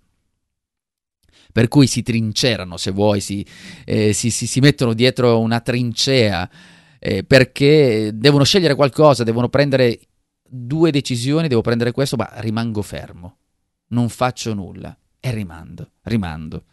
Per 1.50 1.66
cui 1.66 1.88
si 1.88 2.02
trincerano, 2.02 2.76
se 2.76 2.92
vuoi, 2.92 3.20
si, 3.20 3.44
eh, 3.84 4.12
si, 4.12 4.30
si, 4.30 4.46
si 4.46 4.60
mettono 4.60 4.94
dietro 4.94 5.40
una 5.40 5.60
trincea 5.60 6.48
eh, 7.00 7.24
perché 7.24 8.12
devono 8.14 8.44
scegliere 8.44 8.76
qualcosa, 8.76 9.24
devono 9.24 9.48
prendere 9.48 9.98
due 10.48 10.90
decisioni, 10.90 11.48
devo 11.48 11.60
prendere 11.60 11.92
questo, 11.92 12.16
ma 12.16 12.30
rimango 12.36 12.82
fermo, 12.82 13.36
non 13.88 14.08
faccio 14.08 14.54
nulla 14.54 14.96
e 15.20 15.30
rimando, 15.30 15.92
rimando. 16.02 16.64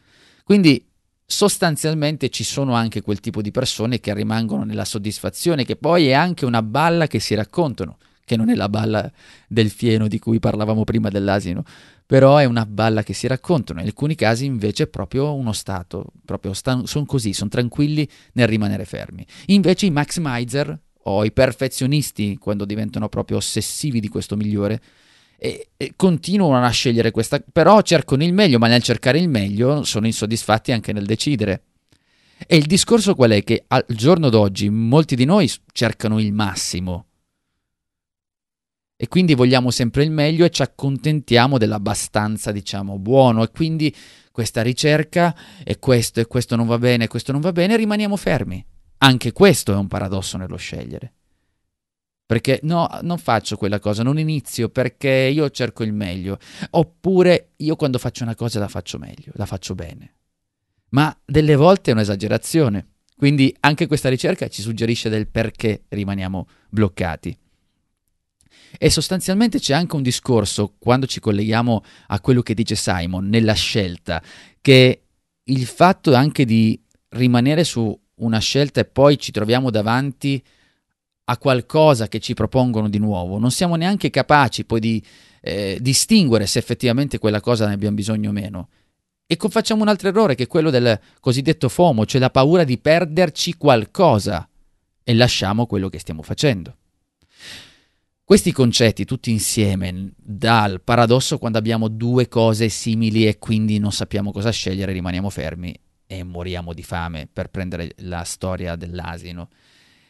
Quindi 0.44 0.88
sostanzialmente 1.26 2.30
ci 2.30 2.44
sono 2.44 2.74
anche 2.74 3.02
quel 3.02 3.20
tipo 3.20 3.42
di 3.42 3.52
persone 3.52 4.00
che 4.00 4.14
rimangono 4.14 4.64
nella 4.64 4.86
soddisfazione, 4.86 5.66
che 5.66 5.76
poi 5.76 6.08
è 6.08 6.14
anche 6.14 6.46
una 6.46 6.62
balla 6.62 7.08
che 7.08 7.20
si 7.20 7.34
raccontano, 7.34 7.98
che 8.24 8.36
non 8.36 8.50
è 8.50 8.56
la 8.56 8.70
balla 8.70 9.12
del 9.48 9.70
fieno 9.70 10.08
di 10.08 10.20
cui 10.20 10.40
parlavamo 10.40 10.84
prima 10.84 11.10
dell'asino, 11.10 11.64
però 12.06 12.38
è 12.38 12.46
una 12.46 12.66
balla 12.66 13.04
che 13.04 13.14
si 13.14 13.28
raccontano. 13.28 13.80
In 13.80 13.88
alcuni 13.88 14.16
casi 14.16 14.46
invece 14.46 14.84
è 14.84 14.88
proprio 14.88 15.34
uno 15.34 15.54
stato, 15.54 16.12
proprio 16.24 16.54
sta- 16.54 16.86
sono 16.86 17.06
così, 17.06 17.34
sono 17.34 17.50
tranquilli 17.50 18.08
nel 18.34 18.48
rimanere 18.48 18.86
fermi. 18.86 19.26
Invece 19.48 19.88
i 19.88 19.92
maximizer 19.92 20.80
o 21.08 21.24
i 21.24 21.32
perfezionisti, 21.32 22.38
quando 22.38 22.66
diventano 22.66 23.10
proprio 23.10 23.38
ossessivi 23.38 24.00
di 24.00 24.08
questo 24.08 24.36
migliore, 24.36 24.82
e, 25.38 25.70
e, 25.78 25.94
continuano 25.96 26.66
a 26.66 26.70
scegliere 26.70 27.12
questa, 27.12 27.44
però 27.52 27.82
cercano 27.82 28.24
il 28.24 28.34
meglio, 28.34 28.58
ma 28.58 28.68
nel 28.68 28.82
cercare 28.82 29.20
il 29.20 29.30
meglio 29.30 29.84
sono 29.84 30.08
insoddisfatti 30.08 30.72
anche 30.72 30.94
nel 30.94 31.06
decidere. 31.06 31.64
E 32.48 32.58
il 32.58 32.66
discorso 32.66 33.16
qual 33.16 33.32
è? 33.32 33.44
Che 33.44 33.66
al 33.68 33.86
giorno 33.90 34.30
d'oggi 34.30 34.70
molti 34.70 35.16
di 35.16 35.26
noi 35.26 35.50
cercano 35.72 36.20
il 36.20 36.34
massimo. 36.34 37.06
E 38.98 39.08
quindi 39.08 39.36
vogliamo 39.36 39.72
sempre 39.72 40.04
il 40.04 40.12
meglio 40.12 40.46
e 40.46 40.50
ci 40.50 40.62
accontentiamo 40.62 41.58
dell'abbastanza, 41.58 42.52
diciamo, 42.52 42.98
buono. 42.98 43.44
E 43.44 43.52
quindi 43.52 43.94
questa 44.32 44.62
ricerca, 44.62 45.36
e 45.64 45.80
questo, 45.80 46.22
e 46.22 46.26
questo 46.26 46.56
non 46.56 46.66
va 46.66 46.78
bene, 46.78 47.06
e 47.06 47.08
questo 47.08 47.32
non 47.32 47.42
va 47.42 47.52
bene, 47.52 47.78
rimaniamo 47.78 48.16
fermi. 48.16 48.66
Anche 48.98 49.32
questo 49.32 49.74
è 49.74 49.76
un 49.76 49.88
paradosso 49.88 50.38
nello 50.38 50.58
scegliere. 50.58 51.14
Perché 52.26 52.60
no, 52.64 52.90
non 53.02 53.20
faccio 53.20 53.56
quella 53.56 53.80
cosa, 53.80 54.02
non 54.02 54.18
inizio 54.18 54.70
perché 54.70 55.10
io 55.10 55.50
cerco 55.52 55.84
il 55.84 55.94
meglio. 55.94 56.40
Oppure 56.72 57.52
io 57.58 57.76
quando 57.76 58.00
faccio 58.00 58.24
una 58.24 58.36
cosa 58.36 58.60
la 58.60 58.68
faccio 58.68 58.98
meglio, 58.98 59.32
la 59.36 59.46
faccio 59.46 59.76
bene. 59.76 60.16
Ma 60.90 61.16
delle 61.24 61.56
volte 61.56 61.92
è 61.92 61.94
un'esagerazione. 61.94 62.88
Quindi 63.16 63.56
anche 63.62 63.88
questa 63.88 64.10
ricerca 64.10 64.48
ci 64.48 64.62
suggerisce 64.62 65.10
del 65.10 65.28
perché 65.28 65.84
rimaniamo 65.90 66.48
bloccati. 66.70 67.38
E 68.78 68.90
sostanzialmente 68.90 69.60
c'è 69.60 69.74
anche 69.74 69.96
un 69.96 70.02
discorso, 70.02 70.76
quando 70.78 71.06
ci 71.06 71.20
colleghiamo 71.20 71.84
a 72.08 72.20
quello 72.20 72.42
che 72.42 72.54
dice 72.54 72.76
Simon, 72.76 73.28
nella 73.28 73.54
scelta, 73.54 74.22
che 74.60 75.04
il 75.44 75.66
fatto 75.66 76.14
anche 76.14 76.44
di 76.44 76.82
rimanere 77.10 77.64
su 77.64 77.98
una 78.16 78.40
scelta 78.40 78.80
e 78.80 78.86
poi 78.86 79.18
ci 79.18 79.32
troviamo 79.32 79.70
davanti 79.70 80.42
a 81.26 81.38
qualcosa 81.38 82.08
che 82.08 82.20
ci 82.20 82.34
propongono 82.34 82.88
di 82.88 83.00
nuovo, 83.00 83.40
non 83.40 83.52
siamo 83.52 83.76
neanche 83.76 84.10
capaci 84.10 84.64
poi 84.64 84.80
di 84.80 85.04
eh, 85.42 85.78
distinguere 85.82 86.46
se 86.46 86.60
effettivamente 86.60 87.18
quella 87.18 87.42
cosa 87.42 87.68
ne 87.68 87.74
abbiamo 87.74 87.96
bisogno 87.96 88.30
o 88.30 88.34
meno. 88.34 88.70
E 89.28 89.38
facciamo 89.50 89.82
un 89.82 89.88
altro 89.88 90.10
errore 90.10 90.36
che 90.36 90.44
è 90.44 90.48
quello 90.48 90.70
del 90.70 91.00
cosiddetto 91.20 91.68
FOMO, 91.68 92.06
cioè 92.06 92.22
la 92.22 92.30
paura 92.30 92.64
di 92.64 92.78
perderci 92.78 93.56
qualcosa 93.56 94.48
e 95.04 95.14
lasciamo 95.16 95.66
quello 95.66 95.90
che 95.90 95.98
stiamo 95.98 96.22
facendo. 96.22 96.76
Questi 98.24 98.52
concetti 98.52 99.06
tutti 99.06 99.32
insieme 99.32 100.14
dal 100.16 100.82
paradosso 100.82 101.40
quando 101.40 101.58
abbiamo 101.58 101.88
due 101.88 102.28
cose 102.28 102.70
simili 102.70 103.28
e 103.28 103.40
quindi 103.40 103.80
non 103.80 103.92
sappiamo 103.92 104.32
cosa 104.32 104.52
scegliere, 104.52 104.92
rimaniamo 104.92 105.30
fermi 105.30 105.76
e 106.08 106.24
moriamo 106.24 106.74
di 106.74 106.84
fame 106.84 107.28
per 107.32 107.50
prendere 107.50 107.94
la 107.98 108.24
storia 108.24 108.76
dell'asino. 108.76 109.50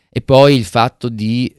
E 0.09 0.21
poi 0.21 0.55
il 0.55 0.65
fatto 0.65 1.09
di 1.09 1.53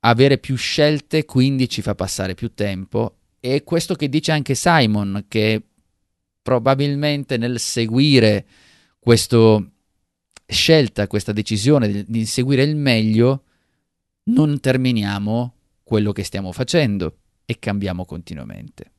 avere 0.00 0.38
più 0.38 0.56
scelte 0.56 1.24
quindi 1.24 1.68
ci 1.68 1.82
fa 1.82 1.94
passare 1.94 2.34
più 2.34 2.54
tempo 2.54 3.16
e 3.40 3.64
questo 3.64 3.94
che 3.94 4.08
dice 4.08 4.32
anche 4.32 4.54
Simon 4.54 5.24
che 5.28 5.62
probabilmente 6.40 7.36
nel 7.36 7.58
seguire 7.58 8.46
questa 8.98 9.62
scelta, 10.46 11.06
questa 11.06 11.32
decisione 11.32 11.88
di, 11.88 12.04
di 12.06 12.26
seguire 12.26 12.62
il 12.62 12.76
meglio 12.76 13.44
non 14.24 14.60
terminiamo 14.60 15.54
quello 15.82 16.12
che 16.12 16.24
stiamo 16.24 16.52
facendo 16.52 17.16
e 17.44 17.58
cambiamo 17.58 18.04
continuamente. 18.04 18.92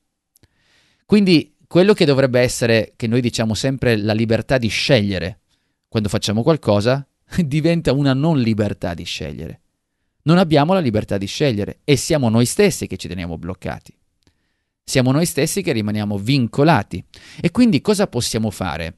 Quindi 1.06 1.54
quello 1.70 1.94
che 1.94 2.04
dovrebbe 2.04 2.40
essere, 2.40 2.94
che 2.96 3.06
noi 3.06 3.20
diciamo 3.20 3.54
sempre, 3.54 3.96
la 3.96 4.12
libertà 4.12 4.58
di 4.58 4.66
scegliere 4.66 5.38
quando 5.86 6.08
facciamo 6.08 6.42
qualcosa, 6.42 7.06
diventa 7.46 7.92
una 7.92 8.12
non 8.12 8.40
libertà 8.40 8.92
di 8.92 9.04
scegliere. 9.04 9.60
Non 10.22 10.38
abbiamo 10.38 10.72
la 10.72 10.80
libertà 10.80 11.16
di 11.16 11.26
scegliere 11.26 11.78
e 11.84 11.94
siamo 11.94 12.28
noi 12.28 12.44
stessi 12.44 12.88
che 12.88 12.96
ci 12.96 13.06
teniamo 13.06 13.38
bloccati. 13.38 13.96
Siamo 14.82 15.12
noi 15.12 15.24
stessi 15.26 15.62
che 15.62 15.70
rimaniamo 15.70 16.18
vincolati. 16.18 17.04
E 17.40 17.52
quindi 17.52 17.80
cosa 17.80 18.08
possiamo 18.08 18.50
fare 18.50 18.96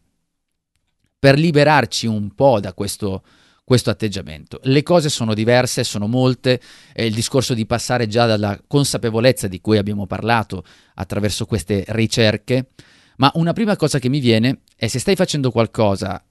per 1.19 1.39
liberarci 1.39 2.07
un 2.07 2.35
po' 2.35 2.59
da 2.59 2.73
questo 2.73 3.23
questo 3.65 3.91
atteggiamento. 3.91 4.61
Le 4.65 4.83
cose 4.83 5.09
sono 5.09 5.35
diverse, 5.35 5.85
sono 5.85 6.07
molte, 6.07 6.61
è 6.93 7.03
il 7.03 7.15
discorso 7.15 7.55
di 7.55 7.67
passare 7.67 8.07
già 8.07 8.27
dalla 8.27 8.61
consapevolezza 8.67 9.49
di 9.49 9.61
cui 9.61 9.79
abbiamo 9.79 10.07
parlato 10.07 10.65
attraverso 10.95 11.47
queste 11.47 11.85
ricerche, 11.89 12.71
ma 13.17 13.31
una 13.35 13.53
prima 13.53 13.77
cosa 13.77 13.99
che 13.99 14.09
mi 14.09 14.21
viene 14.21 14.61
è 14.77 14.89
se 14.89 14.99
stai 14.99 15.15
facendo 15.15 15.51
qualcosa 15.51 16.23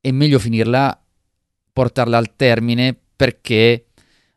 è 0.00 0.10
meglio 0.10 0.38
finirla, 0.38 1.00
portarla 1.72 2.16
al 2.16 2.34
termine 2.34 2.96
perché 3.14 3.86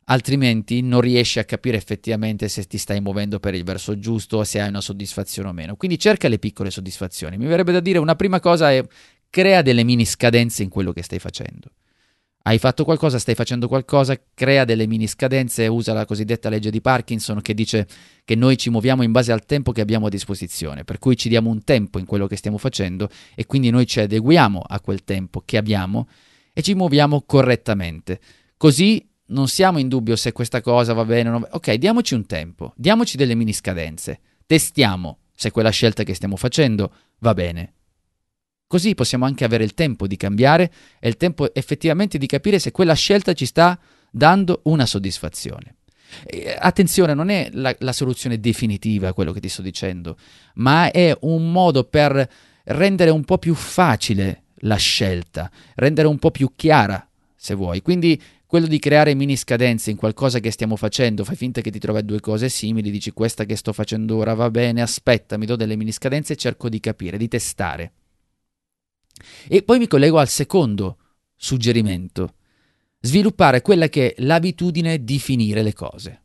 altrimenti 0.06 0.82
non 0.82 1.02
riesci 1.02 1.40
a 1.40 1.44
capire 1.46 1.78
effettivamente 1.78 2.48
se 2.50 2.66
ti 2.66 2.78
stai 2.78 3.02
muovendo 3.02 3.40
per 3.40 3.56
il 3.56 3.64
verso 3.64 3.98
giusto 3.98 4.44
se 4.44 4.62
hai 4.62 4.70
una 4.70 4.82
soddisfazione 4.82 5.50
o 5.50 5.54
meno. 5.54 5.76
Quindi 5.76 5.98
cerca 5.98 6.28
le 6.28 6.38
piccole 6.38 6.70
soddisfazioni. 6.70 7.38
Mi 7.38 7.48
verrebbe 7.48 7.72
da 7.72 7.80
dire 7.80 7.98
una 7.98 8.16
prima 8.16 8.40
cosa 8.40 8.72
è 8.72 8.84
crea 9.30 9.62
delle 9.62 9.84
mini 9.84 10.06
scadenze 10.06 10.62
in 10.64 10.70
quello 10.70 10.92
che 10.92 11.02
stai 11.02 11.20
facendo. 11.20 11.72
Hai 12.48 12.60
fatto 12.60 12.84
qualcosa, 12.84 13.18
stai 13.18 13.34
facendo 13.34 13.68
qualcosa, 13.68 14.16
crea 14.36 14.66
delle 14.66 14.86
mini 14.86 15.08
scadenze, 15.08 15.66
usa 15.66 15.94
la 15.94 16.06
cosiddetta 16.06 16.48
legge 16.48 16.70
di 16.70 16.80
Parkinson 16.80 17.42
che 17.42 17.56
dice 17.56 17.88
che 18.24 18.36
noi 18.36 18.56
ci 18.56 18.70
muoviamo 18.70 19.02
in 19.02 19.12
base 19.12 19.32
al 19.32 19.48
tempo 19.48 19.72
che 19.72 19.82
abbiamo 19.82 20.06
a 20.06 20.10
disposizione, 20.10 20.84
per 20.84 21.00
cui 21.00 21.18
ci 21.18 21.28
diamo 21.28 21.50
un 21.50 21.64
tempo 21.64 21.98
in 21.98 22.06
quello 22.06 22.28
che 22.28 22.36
stiamo 22.36 22.60
facendo 22.60 23.10
e 23.34 23.48
quindi 23.48 23.72
noi 23.72 23.88
ci 23.88 24.00
adeguiamo 24.00 24.62
a 24.64 24.80
quel 24.80 25.04
tempo 25.04 25.42
che 25.44 25.58
abbiamo 25.58 26.08
e 26.54 26.62
ci 26.62 26.76
muoviamo 26.76 27.24
correttamente. 27.26 28.20
Così 28.58 29.04
non 29.30 29.48
siamo 29.48 29.80
in 29.80 29.88
dubbio 29.88 30.16
se 30.16 30.32
questa 30.32 30.62
cosa 30.62 30.94
va 30.94 31.04
bene 31.04 31.30
o 31.30 31.40
no. 31.40 31.48
Ok, 31.50 31.74
diamoci 31.74 32.14
un 32.14 32.28
tempo, 32.28 32.74
diamoci 32.76 33.18
delle 33.18 33.34
mini 33.34 33.54
scadenze, 33.54 34.20
testiamo 34.46 35.18
se 35.34 35.50
quella 35.50 35.72
scelta 35.72 36.04
che 36.04 36.14
stiamo 36.14 36.36
facendo 36.36 36.94
va 37.18 37.34
bene 37.34 37.74
Così 38.68 38.96
possiamo 38.96 39.26
anche 39.26 39.46
avere 39.46 39.64
il 39.64 39.74
tempo 39.74 40.08
di 40.08 40.18
cambiare 40.18 40.72
e 41.00 41.08
il 41.08 41.18
tempo 41.18 41.54
effettivamente 41.54 42.18
di 42.18 42.26
capire 42.26 42.58
se 42.58 42.72
quella 42.72 42.94
scelta 42.94 43.34
ci 43.34 43.46
sta 43.46 43.80
dando 44.10 44.62
una 44.64 44.86
soddisfazione. 44.86 45.76
Attenzione, 46.60 47.14
non 47.14 47.30
è 47.30 47.50
la, 47.54 47.76
la 47.80 47.92
soluzione 47.92 48.40
definitiva 48.40 49.14
quello 49.14 49.32
che 49.32 49.40
ti 49.40 49.50
sto 49.50 49.62
dicendo, 49.62 50.18
ma 50.56 50.90
è 50.90 51.16
un 51.22 51.52
modo 51.52 51.84
per 51.84 52.30
rendere 52.66 53.12
un 53.12 53.24
po' 53.24 53.38
più 53.38 53.54
facile 53.54 54.44
la 54.60 54.78
scelta, 54.78 55.52
rendere 55.76 56.08
un 56.08 56.18
po' 56.18 56.32
più 56.32 56.52
chiara, 56.56 57.08
se 57.36 57.54
vuoi. 57.54 57.82
Quindi 57.82 58.20
quello 58.46 58.68
di 58.68 58.80
creare 58.80 59.14
mini 59.14 59.36
scadenze 59.36 59.92
in 59.92 59.98
qualcosa 59.98 60.40
che 60.40 60.50
stiamo 60.50 60.76
facendo, 60.76 61.24
fai 61.24 61.36
finta 61.36 61.62
che 61.62 61.72
ti 61.72 61.80
trovi 61.80 62.04
due 62.04 62.20
cose 62.20 62.50
simili, 62.50 62.90
dici 62.90 63.12
questa 63.12 63.44
che 63.44 63.56
sto 63.56 63.74
facendo 63.74 64.16
ora 64.16 64.34
va 64.34 64.50
bene, 64.50 64.82
aspetta, 64.82 65.38
mi 65.38 65.46
do 65.46 65.56
delle 65.56 65.76
mini 65.76 65.92
scadenze 65.92 66.34
e 66.34 66.38
cerco 66.38 66.70
di 66.70 66.80
capire, 66.80 67.18
di 67.18 67.28
testare. 67.28 67.92
E 69.48 69.64
poi 69.64 69.80
mi 69.80 69.88
collego 69.88 70.18
al 70.18 70.28
secondo 70.28 70.98
suggerimento, 71.36 72.36
sviluppare 73.00 73.62
quella 73.62 73.88
che 73.88 74.14
è 74.14 74.22
l'abitudine 74.22 75.04
di 75.04 75.20
finire 75.20 75.62
le 75.62 75.74
cose. 75.74 76.22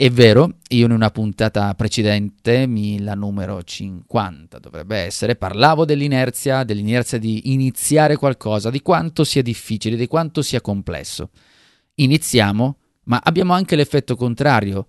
È 0.00 0.08
vero, 0.08 0.56
io 0.68 0.86
in 0.86 0.92
una 0.92 1.10
puntata 1.10 1.74
precedente, 1.74 2.66
la 3.00 3.14
numero 3.14 3.62
50 3.62 4.58
dovrebbe 4.58 4.96
essere, 4.96 5.36
parlavo 5.36 5.84
dell'inerzia, 5.84 6.64
dell'inerzia 6.64 7.18
di 7.18 7.52
iniziare 7.52 8.16
qualcosa, 8.16 8.70
di 8.70 8.80
quanto 8.80 9.24
sia 9.24 9.42
difficile, 9.42 9.96
di 9.96 10.06
quanto 10.06 10.40
sia 10.40 10.62
complesso. 10.62 11.28
Iniziamo, 11.96 12.78
ma 13.04 13.20
abbiamo 13.22 13.52
anche 13.52 13.76
l'effetto 13.76 14.16
contrario. 14.16 14.86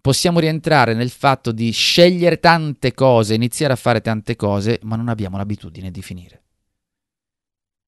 Possiamo 0.00 0.38
rientrare 0.38 0.94
nel 0.94 1.10
fatto 1.10 1.52
di 1.52 1.70
scegliere 1.70 2.38
tante 2.38 2.94
cose, 2.94 3.34
iniziare 3.34 3.72
a 3.72 3.76
fare 3.76 4.00
tante 4.00 4.36
cose, 4.36 4.78
ma 4.82 4.96
non 4.96 5.08
abbiamo 5.08 5.36
l'abitudine 5.36 5.90
di 5.90 6.02
finire. 6.02 6.42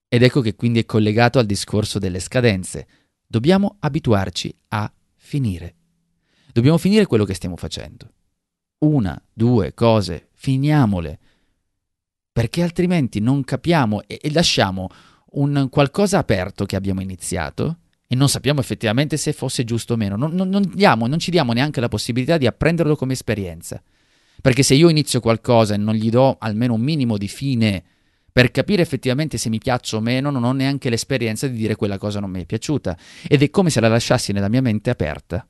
Ed 0.09 0.23
ecco 0.23 0.41
che 0.41 0.55
quindi 0.55 0.81
è 0.81 0.87
collegato 0.87 1.39
al 1.39 1.47
discorso 1.47 1.99
delle 1.99 2.19
scadenze. 2.19 2.87
Dobbiamo 3.27 3.77
abituarci 3.81 4.55
a 4.69 4.91
finire. 5.17 5.75
Dobbiamo 6.53 6.79
finire 6.79 7.07
quello 7.07 7.25
che 7.25 7.35
stiamo 7.35 7.57
facendo. 7.57 8.11
Una, 8.79 9.21
due 9.33 9.75
cose, 9.75 10.31
finiamole. 10.33 11.19
Perché 12.33 12.63
altrimenti 12.63 13.21
non 13.21 13.45
capiamo 13.45 14.03
e, 14.07 14.19
e 14.23 14.33
lasciamo 14.33 14.89
un 15.33 15.69
qualcosa 15.71 16.19
aperto 16.19 16.65
che 16.65 16.77
abbiamo 16.77 17.03
iniziato 17.03 17.81
e 18.11 18.17
non 18.17 18.31
sappiamo 18.31 18.61
effettivamente 18.61 19.19
se 19.19 19.35
fosse 19.35 19.65
giusto 19.65 19.93
o 19.93 19.97
meno. 19.97 20.17
Non, 20.17 20.33
non, 20.33 20.49
non, 20.49 20.63
diamo, 20.75 21.07
non 21.07 21.19
ci 21.19 21.31
diamo 21.31 21.53
neanche 21.53 21.81
la 21.81 21.89
possibilità 21.89 22.39
di 22.39 22.47
apprenderlo 22.47 22.97
come 22.97 23.13
esperienza. 23.13 23.83
Perché 24.41 24.63
se 24.63 24.75
io 24.75 24.89
inizio 24.89 25.21
qualcosa 25.21 25.75
e 25.75 25.77
non 25.77 25.95
gli 25.95 26.09
do 26.09 26.39
almeno 26.39 26.73
un 26.73 26.81
minimo 26.81 27.19
di 27.19 27.29
fine 27.29 27.85
per 28.33 28.51
capire 28.51 28.81
effettivamente 28.81 29.37
se 29.37 29.51
mi 29.51 29.59
piaccio 29.59 29.99
o 29.99 30.01
meno, 30.01 30.31
non 30.31 30.45
ho 30.45 30.53
neanche 30.53 30.89
l'esperienza 30.89 31.47
di 31.49 31.57
dire 31.59 31.77
quella 31.77 31.99
cosa 31.99 32.19
non 32.19 32.31
mi 32.31 32.41
è 32.41 32.47
piaciuta. 32.47 32.97
Ed 33.29 33.43
è 33.43 33.51
come 33.51 33.69
se 33.69 33.81
la 33.81 33.89
lasciassi 33.89 34.33
nella 34.33 34.49
mia 34.49 34.63
mente 34.63 34.89
aperta. 34.89 35.47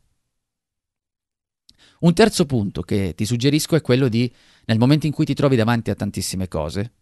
Un 2.00 2.14
terzo 2.14 2.44
punto 2.44 2.82
che 2.82 3.12
ti 3.14 3.24
suggerisco 3.24 3.76
è 3.76 3.80
quello 3.80 4.08
di, 4.08 4.32
nel 4.64 4.78
momento 4.78 5.06
in 5.06 5.12
cui 5.12 5.24
ti 5.24 5.34
trovi 5.34 5.54
davanti 5.54 5.90
a 5.90 5.94
tantissime 5.94 6.48
cose, 6.48 6.92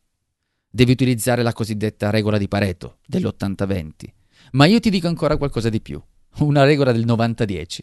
devi 0.68 0.92
utilizzare 0.92 1.42
la 1.42 1.52
cosiddetta 1.54 2.10
regola 2.10 2.36
di 2.36 2.48
Pareto 2.48 2.98
dell'80-20. 3.06 4.15
Ma 4.52 4.66
io 4.66 4.80
ti 4.80 4.90
dico 4.90 5.08
ancora 5.08 5.36
qualcosa 5.36 5.68
di 5.68 5.80
più, 5.80 6.00
una 6.38 6.64
regola 6.64 6.92
del 6.92 7.06
90-10, 7.06 7.78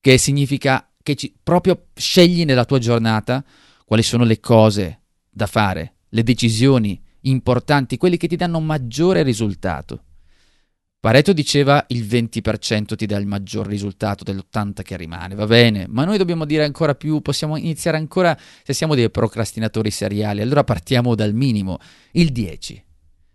che 0.00 0.18
significa 0.18 0.88
che 1.02 1.14
ci, 1.14 1.34
proprio 1.42 1.86
scegli 1.94 2.44
nella 2.44 2.64
tua 2.64 2.78
giornata 2.78 3.44
quali 3.84 4.02
sono 4.02 4.24
le 4.24 4.40
cose 4.40 5.02
da 5.30 5.46
fare, 5.46 5.96
le 6.08 6.22
decisioni 6.22 7.00
importanti, 7.22 7.96
quelli 7.96 8.16
che 8.16 8.28
ti 8.28 8.36
danno 8.36 8.60
maggiore 8.60 9.22
risultato. 9.22 10.04
Pareto 11.04 11.34
diceva 11.34 11.84
il 11.88 12.06
20% 12.06 12.96
ti 12.96 13.04
dà 13.04 13.18
il 13.18 13.26
maggior 13.26 13.66
risultato 13.66 14.24
dell'80% 14.24 14.82
che 14.82 14.96
rimane, 14.96 15.34
va 15.34 15.44
bene, 15.44 15.84
ma 15.86 16.04
noi 16.06 16.16
dobbiamo 16.16 16.46
dire 16.46 16.64
ancora 16.64 16.94
più, 16.94 17.20
possiamo 17.20 17.58
iniziare 17.58 17.98
ancora 17.98 18.34
se 18.62 18.72
siamo 18.72 18.94
dei 18.94 19.10
procrastinatori 19.10 19.90
seriali, 19.90 20.40
allora 20.40 20.64
partiamo 20.64 21.14
dal 21.14 21.34
minimo, 21.34 21.78
il 22.12 22.32
10%. 22.32 22.80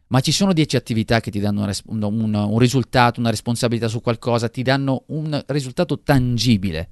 Ma 0.09 0.21
ci 0.21 0.31
sono 0.31 0.53
10 0.53 0.75
attività 0.75 1.19
che 1.19 1.29
ti 1.29 1.39
danno 1.39 1.69
un, 1.85 2.03
un, 2.03 2.33
un 2.33 2.59
risultato, 2.59 3.19
una 3.19 3.29
responsabilità 3.29 3.87
su 3.87 4.01
qualcosa, 4.01 4.49
ti 4.49 4.63
danno 4.63 5.03
un 5.07 5.43
risultato 5.47 5.99
tangibile. 5.99 6.89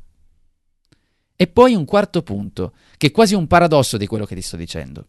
E 1.36 1.48
poi 1.48 1.74
un 1.74 1.86
quarto 1.86 2.22
punto, 2.22 2.74
che 2.96 3.08
è 3.08 3.12
quasi 3.12 3.34
un 3.34 3.48
paradosso 3.48 3.98
di 3.98 4.06
quello 4.06 4.26
che 4.26 4.36
ti 4.36 4.42
sto 4.42 4.56
dicendo. 4.56 5.08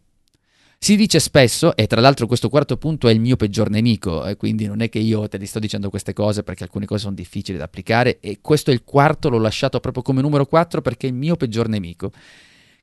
Si 0.79 0.97
dice 0.97 1.21
spesso, 1.21 1.77
e 1.77 1.87
tra 1.87 2.01
l'altro 2.01 2.27
questo 2.27 2.49
quarto 2.49 2.77
punto 2.77 3.09
è 3.09 3.13
il 3.13 3.21
mio 3.21 3.37
peggior 3.37 3.69
nemico, 3.69 4.25
e 4.25 4.37
quindi 4.37 4.67
non 4.67 4.81
è 4.81 4.89
che 4.89 5.01
io 5.01 5.29
te 5.29 5.37
li 5.37 5.47
sto 5.47 5.59
dicendo 5.59 5.91
queste 5.91 6.13
cose 6.13 6.43
perché 6.43 6.63
alcune 6.63 6.87
cose 6.87 7.03
sono 7.03 7.15
difficili 7.15 7.59
da 7.59 7.65
applicare, 7.65 8.21
e 8.21 8.39
questo 8.41 8.71
è 8.71 8.75
il 8.75 8.85
quarto, 8.85 9.29
l'ho 9.29 9.39
lasciato 9.39 9.81
proprio 9.81 10.03
come 10.03 10.23
numero 10.23 10.47
4 10.47 10.81
perché 10.81 11.09
è 11.09 11.11
il 11.11 11.17
mio 11.17 11.37
peggior 11.37 11.69
nemico, 11.69 12.11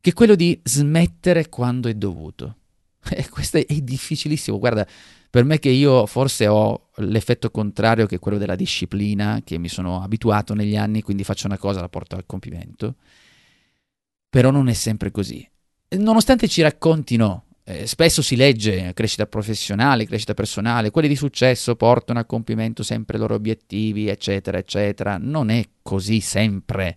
che 0.02 0.10
è 0.10 0.14
quello 0.14 0.36
di 0.36 0.60
smettere 0.62 1.50
quando 1.50 1.88
è 1.88 1.94
dovuto. 1.96 2.58
E 3.16 3.30
questo 3.30 3.58
è 3.58 3.66
difficilissimo, 3.66 4.58
guarda, 4.58 4.86
per 5.30 5.44
me 5.44 5.60
che 5.60 5.70
io 5.70 6.06
forse 6.06 6.48
ho 6.48 6.90
l'effetto 6.98 7.52
contrario 7.52 8.06
che 8.06 8.20
quello 8.20 8.38
della 8.38 8.56
disciplina, 8.56 9.42
che 9.44 9.58
mi 9.58 9.68
sono 9.68 10.02
abituato 10.02 10.54
negli 10.54 10.76
anni, 10.76 11.02
quindi 11.02 11.24
faccio 11.24 11.46
una 11.48 11.58
cosa, 11.58 11.82
la 11.82 11.90
porto 11.90 12.16
al 12.16 12.26
compimento, 12.26 12.96
però 14.30 14.50
non 14.50 14.70
è 14.70 14.74
sempre 14.74 15.12
così. 15.12 15.48
Nonostante 15.90 16.48
ci 16.48 16.62
raccontino 16.62 17.46
eh, 17.68 17.88
spesso 17.88 18.22
si 18.22 18.36
legge 18.36 18.94
crescita 18.94 19.26
professionale, 19.26 20.06
crescita 20.06 20.36
personale, 20.36 20.92
quelli 20.92 21.08
di 21.08 21.16
successo 21.16 21.76
portano 21.76 22.20
a 22.20 22.26
compimento 22.26 22.84
sempre 22.84 23.18
i 23.18 23.20
loro 23.20 23.34
obiettivi, 23.34 24.08
eccetera, 24.08 24.60
eccetera. 24.60 25.18
Non 25.20 25.50
è 25.50 25.68
così 25.82 26.20
sempre. 26.20 26.96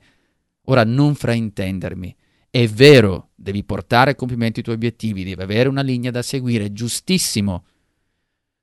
Ora, 0.64 0.84
non 0.84 1.14
fraintendermi. 1.14 2.14
È 2.50 2.66
vero, 2.68 3.27
devi 3.40 3.62
portare 3.62 4.10
a 4.10 4.14
compimento 4.16 4.58
i 4.58 4.64
tuoi 4.64 4.74
obiettivi, 4.74 5.22
devi 5.22 5.40
avere 5.40 5.68
una 5.68 5.82
linea 5.82 6.10
da 6.10 6.22
seguire, 6.22 6.72
giustissimo. 6.72 7.64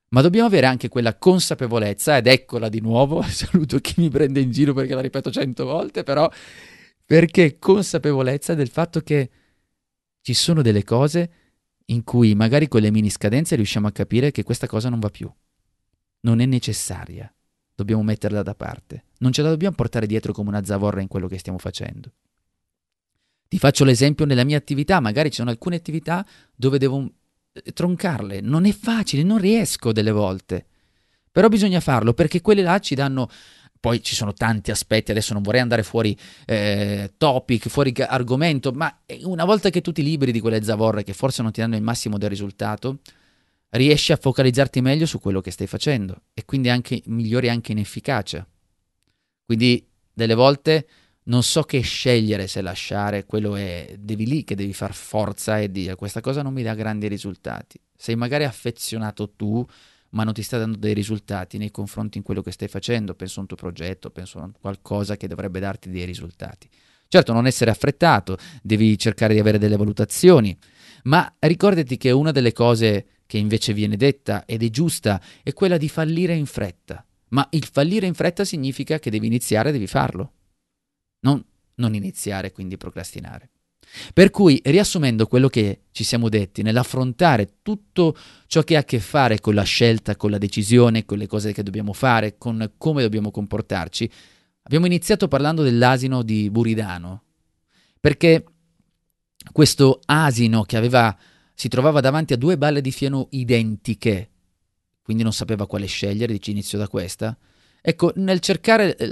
Ma 0.10 0.22
dobbiamo 0.22 0.48
avere 0.48 0.66
anche 0.66 0.90
quella 0.90 1.18
consapevolezza, 1.18 2.18
ed 2.18 2.28
eccola 2.28 2.68
di 2.68 2.82
nuovo, 2.82 3.22
saluto 3.24 3.80
chi 3.80 3.94
mi 3.98 4.10
prende 4.10 4.42
in 4.42 4.52
giro 4.52 4.74
perché 4.74 4.94
la 4.94 5.02
ripeto 5.02 5.32
cento 5.32 5.64
volte, 5.64 6.04
però 6.04 6.30
perché 7.06 7.58
consapevolezza 7.58 8.54
del 8.54 8.68
fatto 8.68 9.00
che 9.00 9.30
ci 10.22 10.34
sono 10.34 10.62
delle 10.62 10.84
cose 10.84 11.32
in 11.86 12.04
cui 12.04 12.36
magari 12.36 12.68
con 12.68 12.82
le 12.82 12.92
mini 12.92 13.10
scadenze 13.10 13.56
riusciamo 13.56 13.88
a 13.88 13.92
capire 13.92 14.32
che 14.32 14.44
questa 14.44 14.68
cosa 14.68 14.90
non 14.90 15.00
va 15.00 15.10
più. 15.10 15.32
Non 16.22 16.42
è 16.42 16.46
necessaria. 16.46 17.34
Dobbiamo 17.74 18.04
metterla 18.04 18.42
da 18.42 18.56
parte. 18.56 19.06
Non 19.20 19.32
ce 19.32 19.42
la 19.42 19.50
dobbiamo 19.50 19.76
portare 19.76 20.08
dietro 20.08 20.34
come 20.34 20.50
una 20.50 20.66
zavorra 20.66 21.02
in 21.02 21.08
quello 21.08 21.28
che 21.28 21.38
stiamo 21.38 21.60
facendo. 21.60 22.12
Ti 23.56 23.62
faccio 23.62 23.86
l'esempio 23.86 24.26
nella 24.26 24.44
mia 24.44 24.58
attività, 24.58 25.00
magari 25.00 25.30
ci 25.30 25.38
sono 25.38 25.50
alcune 25.50 25.78
attività 25.78 26.26
dove 26.54 26.78
devo 26.78 27.10
eh, 27.54 27.72
troncarle. 27.72 28.42
Non 28.42 28.66
è 28.66 28.74
facile, 28.74 29.24
non 29.24 29.38
riesco 29.38 29.94
delle 29.94 30.12
volte. 30.12 30.66
Però 31.32 31.48
bisogna 31.48 31.80
farlo 31.80 32.14
perché 32.14 32.42
quelle 32.42 32.62
là 32.62 32.80
ci 32.80 32.96
danno 32.96 33.30
poi 33.80 34.04
ci 34.04 34.14
sono 34.14 34.34
tanti 34.34 34.72
aspetti, 34.72 35.12
adesso 35.12 35.32
non 35.32 35.42
vorrei 35.42 35.62
andare 35.62 35.84
fuori 35.84 36.18
eh, 36.46 37.14
topic, 37.16 37.70
fuori 37.70 37.94
argomento, 38.06 38.74
ma 38.74 38.94
una 39.24 39.46
volta 39.46 39.70
che 39.70 39.80
tu 39.80 39.94
ti 39.94 40.04
liberi 40.04 40.34
di 40.34 40.42
quelle 40.42 40.62
zavorre 40.62 41.04
che 41.04 41.14
forse 41.14 41.42
non 41.42 41.54
ti 41.54 41.62
danno 41.62 41.78
il 41.78 41.82
massimo 41.82 42.18
del 42.18 42.28
risultato, 42.28 43.00
riesci 43.70 44.12
a 44.12 44.18
focalizzarti 44.18 44.82
meglio 44.82 45.06
su 45.06 45.22
quello 45.22 45.40
che 45.40 45.52
stai 45.52 45.68
facendo 45.68 46.24
e 46.34 46.44
quindi 46.44 46.68
anche, 46.68 47.02
migliori 47.06 47.48
anche 47.48 47.72
in 47.72 47.78
efficacia. 47.78 48.46
Quindi 49.46 49.88
delle 50.12 50.34
volte 50.34 50.86
non 51.28 51.44
so 51.44 51.64
che 51.64 51.80
scegliere 51.82 52.48
se 52.48 52.62
lasciare, 52.62 53.26
quello 53.26 53.56
è, 53.56 53.96
devi 54.00 54.26
lì 54.26 54.44
che 54.44 54.56
devi 54.56 54.74
far 54.74 54.94
forza 54.94 55.60
e 55.60 55.72
dire 55.72 55.96
questa 55.96 56.22
cosa 56.22 56.42
non 56.42 56.54
mi 56.54 56.64
dà 56.64 56.74
grandi 56.74 57.08
risultati. 57.08 57.80
Sei 57.96 58.16
magari 58.16 58.44
affezionato 58.44 59.32
tu 59.32 59.66
ma 60.16 60.24
non 60.24 60.34
ti 60.34 60.42
sta 60.44 60.58
dando 60.58 60.78
dei 60.78 60.94
risultati 60.94 61.58
nei 61.58 61.72
confronti 61.72 62.18
in 62.18 62.24
quello 62.24 62.42
che 62.42 62.52
stai 62.52 62.70
facendo, 62.70 63.16
penso 63.16 63.40
a 63.40 63.42
un 63.42 63.48
tuo 63.48 63.58
progetto, 63.58 64.10
penso 64.10 64.40
a 64.40 64.50
qualcosa 64.60 65.18
che 65.18 65.28
dovrebbe 65.28 65.60
darti 65.60 65.90
dei 65.90 66.06
risultati. 66.06 66.70
Certo, 67.08 67.34
non 67.34 67.46
essere 67.46 67.70
affrettato, 67.70 68.38
devi 68.62 68.98
cercare 68.98 69.34
di 69.34 69.40
avere 69.40 69.58
delle 69.58 69.76
valutazioni, 69.76 70.58
ma 71.04 71.36
ricordati 71.40 71.98
che 71.98 72.12
una 72.12 72.32
delle 72.32 72.54
cose 72.54 73.08
che 73.26 73.38
invece 73.38 73.74
viene 73.74 73.98
detta 73.98 74.46
ed 74.46 74.64
è 74.64 74.70
giusta 74.70 75.22
è 75.44 75.52
quella 75.54 75.78
di 75.78 75.90
fallire 75.90 76.34
in 76.34 76.46
fretta. 76.46 77.06
Ma 77.30 77.46
il 77.52 77.66
fallire 77.66 78.08
in 78.08 78.14
fretta 78.14 78.46
significa 78.46 79.00
che 79.00 79.10
devi 79.10 79.28
iniziare, 79.28 79.72
devi 79.72 79.88
farlo. 79.88 80.35
Non, 81.26 81.44
non 81.76 81.96
iniziare, 81.96 82.52
quindi 82.52 82.78
procrastinare. 82.78 83.50
Per 84.14 84.30
cui, 84.30 84.62
riassumendo 84.64 85.26
quello 85.26 85.48
che 85.48 85.82
ci 85.92 86.04
siamo 86.04 86.30
detti, 86.30 86.62
nell'affrontare 86.62 87.58
tutto 87.62 88.16
ciò 88.48 88.62
che 88.62 88.76
ha 88.76 88.80
a 88.80 88.84
che 88.84 89.00
fare 89.00 89.40
con 89.40 89.56
la 89.56 89.64
scelta, 89.64 90.16
con 90.16 90.30
la 90.30 90.38
decisione, 90.38 91.06
con 91.06 91.18
le 91.18 91.28
cose 91.28 91.52
che 91.52 91.64
dobbiamo 91.64 91.94
fare, 91.94 92.38
con 92.38 92.74
come 92.78 93.02
dobbiamo 93.02 93.32
comportarci, 93.32 94.10
abbiamo 94.64 94.86
iniziato 94.86 95.28
parlando 95.28 95.64
dell'asino 95.64 96.24
di 96.24 96.50
Buridano, 96.50 97.24
perché 98.00 98.44
questo 99.52 100.00
asino 100.06 100.64
che 100.64 100.78
aveva, 100.78 101.16
si 101.54 101.70
trovava 101.70 102.02
davanti 102.02 102.34
a 102.34 102.38
due 102.38 102.58
balle 102.58 102.82
di 102.82 102.92
fieno 102.92 103.28
identiche, 103.32 104.30
quindi 105.02 105.24
non 105.24 105.34
sapeva 105.34 105.68
quale 105.68 105.86
scegliere, 105.86 106.34
dice 106.34 106.52
inizio 106.52 106.78
da 106.78 106.88
questa, 106.88 107.38
Ecco, 107.88 108.12
nel 108.16 108.40
cercare 108.40 108.96
eh, 108.96 109.08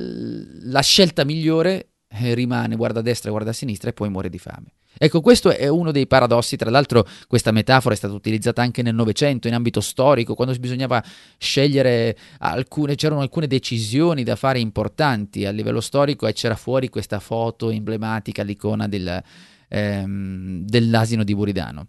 la 0.63 0.81
scelta 0.81 1.23
migliore 1.23 1.89
eh, 2.21 2.33
rimane, 2.33 2.75
guarda 2.75 2.99
a 2.99 3.03
destra, 3.03 3.31
guarda 3.31 3.49
a 3.49 3.53
sinistra 3.53 3.89
e 3.89 3.93
poi 3.93 4.09
muore 4.09 4.29
di 4.29 4.39
fame. 4.39 4.73
Ecco, 4.95 5.21
questo 5.21 5.49
è 5.49 5.67
uno 5.67 5.91
dei 5.91 6.05
paradossi, 6.05 6.55
tra 6.55 6.69
l'altro 6.69 7.07
questa 7.27 7.51
metafora 7.51 7.95
è 7.95 7.97
stata 7.97 8.13
utilizzata 8.13 8.61
anche 8.61 8.83
nel 8.83 8.93
Novecento, 8.93 9.47
in 9.47 9.55
ambito 9.55 9.81
storico, 9.81 10.35
quando 10.35 10.53
bisognava 10.55 11.03
scegliere 11.37 12.15
alcune, 12.39 12.95
c'erano 12.95 13.21
alcune 13.21 13.47
decisioni 13.47 14.23
da 14.23 14.35
fare 14.35 14.59
importanti 14.59 15.45
a 15.45 15.51
livello 15.51 15.81
storico 15.81 16.27
e 16.27 16.33
c'era 16.33 16.55
fuori 16.55 16.89
questa 16.89 17.19
foto 17.19 17.71
emblematica, 17.71 18.43
l'icona 18.43 18.87
del, 18.87 19.21
ehm, 19.69 20.61
dell'asino 20.63 21.23
di 21.23 21.33
Buridano. 21.33 21.87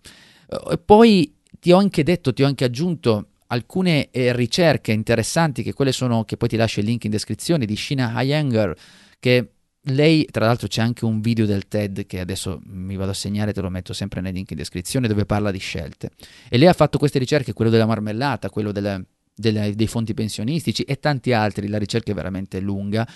E 0.70 0.78
poi 0.78 1.34
ti 1.60 1.72
ho 1.72 1.76
anche 1.76 2.02
detto, 2.02 2.32
ti 2.32 2.42
ho 2.42 2.46
anche 2.46 2.64
aggiunto 2.64 3.28
alcune 3.48 4.08
eh, 4.10 4.34
ricerche 4.34 4.92
interessanti, 4.92 5.62
che 5.62 5.74
quelle 5.74 5.92
sono, 5.92 6.24
che 6.24 6.38
poi 6.38 6.48
ti 6.48 6.56
lascio 6.56 6.80
il 6.80 6.86
link 6.86 7.04
in 7.04 7.10
descrizione, 7.10 7.66
di 7.66 7.76
Shina 7.76 8.14
Hayenger, 8.14 8.74
che 9.18 9.53
lei, 9.88 10.26
tra 10.30 10.46
l'altro, 10.46 10.66
c'è 10.66 10.80
anche 10.80 11.04
un 11.04 11.20
video 11.20 11.44
del 11.44 11.68
TED 11.68 12.06
che 12.06 12.20
adesso 12.20 12.60
mi 12.66 12.96
vado 12.96 13.10
a 13.10 13.14
segnare, 13.14 13.52
te 13.52 13.60
lo 13.60 13.68
metto 13.68 13.92
sempre 13.92 14.20
nel 14.20 14.32
link 14.32 14.50
in 14.50 14.56
descrizione, 14.56 15.08
dove 15.08 15.26
parla 15.26 15.50
di 15.50 15.58
scelte. 15.58 16.10
E 16.48 16.56
lei 16.56 16.68
ha 16.68 16.72
fatto 16.72 16.96
queste 16.96 17.18
ricerche, 17.18 17.52
quello 17.52 17.70
della 17.70 17.84
marmellata, 17.84 18.48
quello 18.48 18.72
delle, 18.72 19.04
delle, 19.34 19.74
dei 19.74 19.86
fonti 19.86 20.14
pensionistici 20.14 20.82
e 20.84 20.98
tanti 20.98 21.32
altri. 21.32 21.68
La 21.68 21.76
ricerca 21.78 22.12
è 22.12 22.14
veramente 22.14 22.60
lunga, 22.60 23.06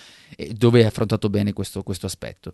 dove 0.51 0.83
ha 0.83 0.87
affrontato 0.87 1.29
bene 1.29 1.53
questo, 1.53 1.81
questo 1.81 2.05
aspetto. 2.05 2.53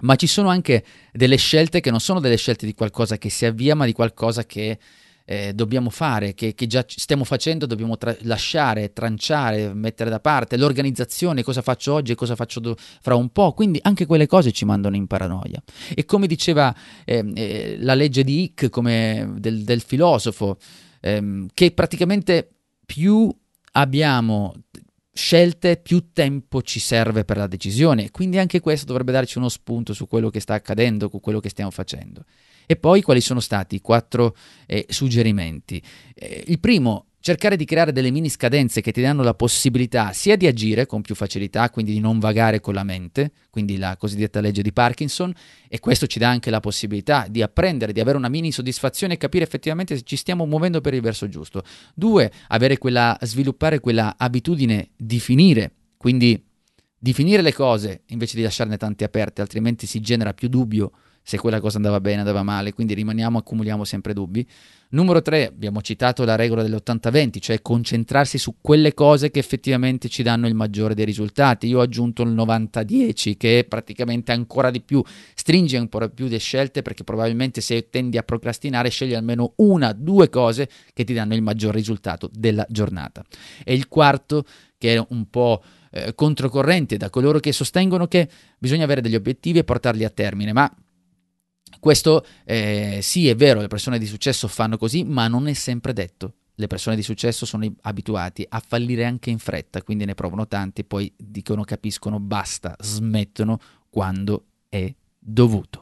Ma 0.00 0.16
ci 0.16 0.26
sono 0.26 0.48
anche 0.48 0.84
delle 1.12 1.36
scelte 1.36 1.80
che 1.80 1.90
non 1.90 2.00
sono 2.00 2.18
delle 2.18 2.36
scelte 2.36 2.66
di 2.66 2.74
qualcosa 2.74 3.18
che 3.18 3.30
si 3.30 3.46
avvia, 3.46 3.76
ma 3.76 3.84
di 3.84 3.92
qualcosa 3.92 4.44
che 4.44 4.78
eh, 5.24 5.52
dobbiamo 5.54 5.90
fare, 5.90 6.34
che, 6.34 6.54
che, 6.54 6.66
già 6.66 6.84
stiamo 6.86 7.24
facendo, 7.24 7.66
dobbiamo 7.66 7.96
tra- 7.96 8.16
lasciare, 8.22 8.92
tranciare, 8.92 9.72
mettere 9.74 10.10
da 10.10 10.20
parte, 10.20 10.56
l'organizzazione, 10.56 11.42
cosa 11.42 11.62
faccio 11.62 11.92
oggi 11.92 12.12
e 12.12 12.14
cosa 12.14 12.36
faccio 12.36 12.60
do- 12.60 12.76
fra 12.76 13.14
un 13.14 13.30
po', 13.30 13.52
quindi 13.52 13.78
anche 13.82 14.06
quelle 14.06 14.26
cose 14.26 14.52
ci 14.52 14.64
mandano 14.64 14.96
in 14.96 15.06
paranoia. 15.06 15.62
E 15.94 16.04
come 16.04 16.26
diceva 16.26 16.74
eh, 17.04 17.24
eh, 17.34 17.76
la 17.80 17.94
legge 17.94 18.24
di 18.24 18.42
Hick, 18.42 18.68
come 18.70 19.34
del, 19.38 19.64
del 19.64 19.80
filosofo, 19.80 20.58
ehm, 21.00 21.48
che 21.54 21.70
praticamente 21.72 22.50
più 22.84 23.34
abbiamo 23.72 24.54
scelte, 25.12 25.76
più 25.76 26.12
tempo 26.12 26.62
ci 26.62 26.80
serve 26.80 27.24
per 27.24 27.36
la 27.36 27.46
decisione. 27.46 28.10
Quindi 28.10 28.38
anche 28.38 28.60
questo 28.60 28.86
dovrebbe 28.86 29.12
darci 29.12 29.38
uno 29.38 29.48
spunto 29.48 29.92
su 29.92 30.08
quello 30.08 30.30
che 30.30 30.40
sta 30.40 30.54
accadendo, 30.54 31.08
su 31.10 31.20
quello 31.20 31.40
che 31.40 31.50
stiamo 31.50 31.70
facendo. 31.70 32.24
E 32.66 32.76
poi 32.76 33.02
quali 33.02 33.20
sono 33.20 33.40
stati 33.40 33.76
i 33.76 33.80
quattro 33.80 34.36
eh, 34.66 34.86
suggerimenti? 34.88 35.82
Eh, 36.14 36.44
il 36.46 36.60
primo, 36.60 37.06
cercare 37.22 37.56
di 37.56 37.64
creare 37.64 37.92
delle 37.92 38.10
mini 38.10 38.28
scadenze 38.28 38.80
che 38.80 38.90
ti 38.90 39.00
danno 39.00 39.22
la 39.22 39.34
possibilità 39.34 40.12
sia 40.12 40.36
di 40.36 40.48
agire 40.48 40.86
con 40.86 41.02
più 41.02 41.14
facilità, 41.14 41.70
quindi 41.70 41.92
di 41.92 42.00
non 42.00 42.18
vagare 42.18 42.60
con 42.60 42.74
la 42.74 42.82
mente, 42.82 43.30
quindi 43.48 43.78
la 43.78 43.96
cosiddetta 43.96 44.40
legge 44.40 44.60
di 44.60 44.72
Parkinson, 44.72 45.32
e 45.68 45.78
questo 45.78 46.08
ci 46.08 46.18
dà 46.18 46.28
anche 46.28 46.50
la 46.50 46.58
possibilità 46.58 47.26
di 47.30 47.40
apprendere, 47.40 47.92
di 47.92 48.00
avere 48.00 48.16
una 48.16 48.28
mini 48.28 48.50
soddisfazione 48.50 49.14
e 49.14 49.16
capire 49.18 49.44
effettivamente 49.44 49.96
se 49.96 50.02
ci 50.02 50.16
stiamo 50.16 50.46
muovendo 50.46 50.80
per 50.80 50.94
il 50.94 51.00
verso 51.00 51.28
giusto. 51.28 51.62
Due, 51.94 52.30
quella, 52.78 53.16
sviluppare 53.22 53.78
quella 53.78 54.16
abitudine 54.18 54.90
di 54.96 55.20
finire, 55.20 55.72
quindi 55.96 56.44
di 56.98 57.12
finire 57.12 57.42
le 57.42 57.52
cose 57.52 58.02
invece 58.06 58.36
di 58.36 58.42
lasciarne 58.42 58.76
tante 58.76 59.04
aperte, 59.04 59.40
altrimenti 59.40 59.86
si 59.86 60.00
genera 60.00 60.34
più 60.34 60.48
dubbio 60.48 60.90
se 61.22 61.38
quella 61.38 61.60
cosa 61.60 61.76
andava 61.76 62.00
bene, 62.00 62.20
andava 62.20 62.42
male, 62.42 62.72
quindi 62.72 62.94
rimaniamo, 62.94 63.38
accumuliamo 63.38 63.84
sempre 63.84 64.12
dubbi. 64.12 64.46
Numero 64.90 65.22
3, 65.22 65.46
abbiamo 65.46 65.80
citato 65.80 66.22
la 66.24 66.36
regola 66.36 66.62
dell'80-20, 66.62 67.38
cioè 67.40 67.62
concentrarsi 67.62 68.36
su 68.36 68.56
quelle 68.60 68.92
cose 68.92 69.30
che 69.30 69.38
effettivamente 69.38 70.10
ci 70.10 70.22
danno 70.22 70.46
il 70.46 70.54
maggiore 70.54 70.94
dei 70.94 71.06
risultati. 71.06 71.66
Io 71.66 71.78
ho 71.78 71.82
aggiunto 71.82 72.22
il 72.22 72.30
90-10, 72.34 73.38
che 73.38 73.64
praticamente 73.66 74.32
ancora 74.32 74.70
di 74.70 74.82
più, 74.82 75.02
stringe 75.34 75.78
ancora 75.78 76.10
più 76.10 76.28
le 76.28 76.36
scelte, 76.36 76.82
perché 76.82 77.04
probabilmente 77.04 77.62
se 77.62 77.88
tendi 77.88 78.18
a 78.18 78.22
procrastinare, 78.22 78.90
scegli 78.90 79.14
almeno 79.14 79.54
una, 79.56 79.92
due 79.92 80.28
cose 80.28 80.68
che 80.92 81.04
ti 81.04 81.14
danno 81.14 81.34
il 81.34 81.42
maggior 81.42 81.72
risultato 81.72 82.28
della 82.30 82.66
giornata. 82.68 83.24
E 83.64 83.72
il 83.72 83.88
quarto, 83.88 84.44
che 84.76 84.96
è 84.96 85.06
un 85.08 85.30
po' 85.30 85.62
eh, 85.90 86.14
controcorrente 86.14 86.98
da 86.98 87.08
coloro 87.08 87.38
che 87.38 87.52
sostengono 87.52 88.06
che 88.08 88.28
bisogna 88.58 88.84
avere 88.84 89.00
degli 89.00 89.14
obiettivi 89.14 89.58
e 89.60 89.64
portarli 89.64 90.04
a 90.04 90.10
termine, 90.10 90.52
ma 90.52 90.70
questo 91.82 92.24
eh, 92.44 93.00
sì, 93.02 93.28
è 93.28 93.34
vero, 93.34 93.60
le 93.60 93.66
persone 93.66 93.98
di 93.98 94.06
successo 94.06 94.46
fanno 94.46 94.76
così, 94.76 95.02
ma 95.02 95.26
non 95.26 95.48
è 95.48 95.52
sempre 95.52 95.92
detto. 95.92 96.34
Le 96.54 96.68
persone 96.68 96.94
di 96.94 97.02
successo 97.02 97.44
sono 97.44 97.68
abituate 97.80 98.46
a 98.48 98.62
fallire 98.64 99.04
anche 99.04 99.30
in 99.30 99.40
fretta, 99.40 99.82
quindi 99.82 100.04
ne 100.04 100.14
provano 100.14 100.46
tanti, 100.46 100.84
poi 100.84 101.12
dicono, 101.16 101.64
capiscono, 101.64 102.20
basta, 102.20 102.76
smettono 102.78 103.58
quando 103.90 104.44
è 104.68 104.94
dovuto. 105.18 105.81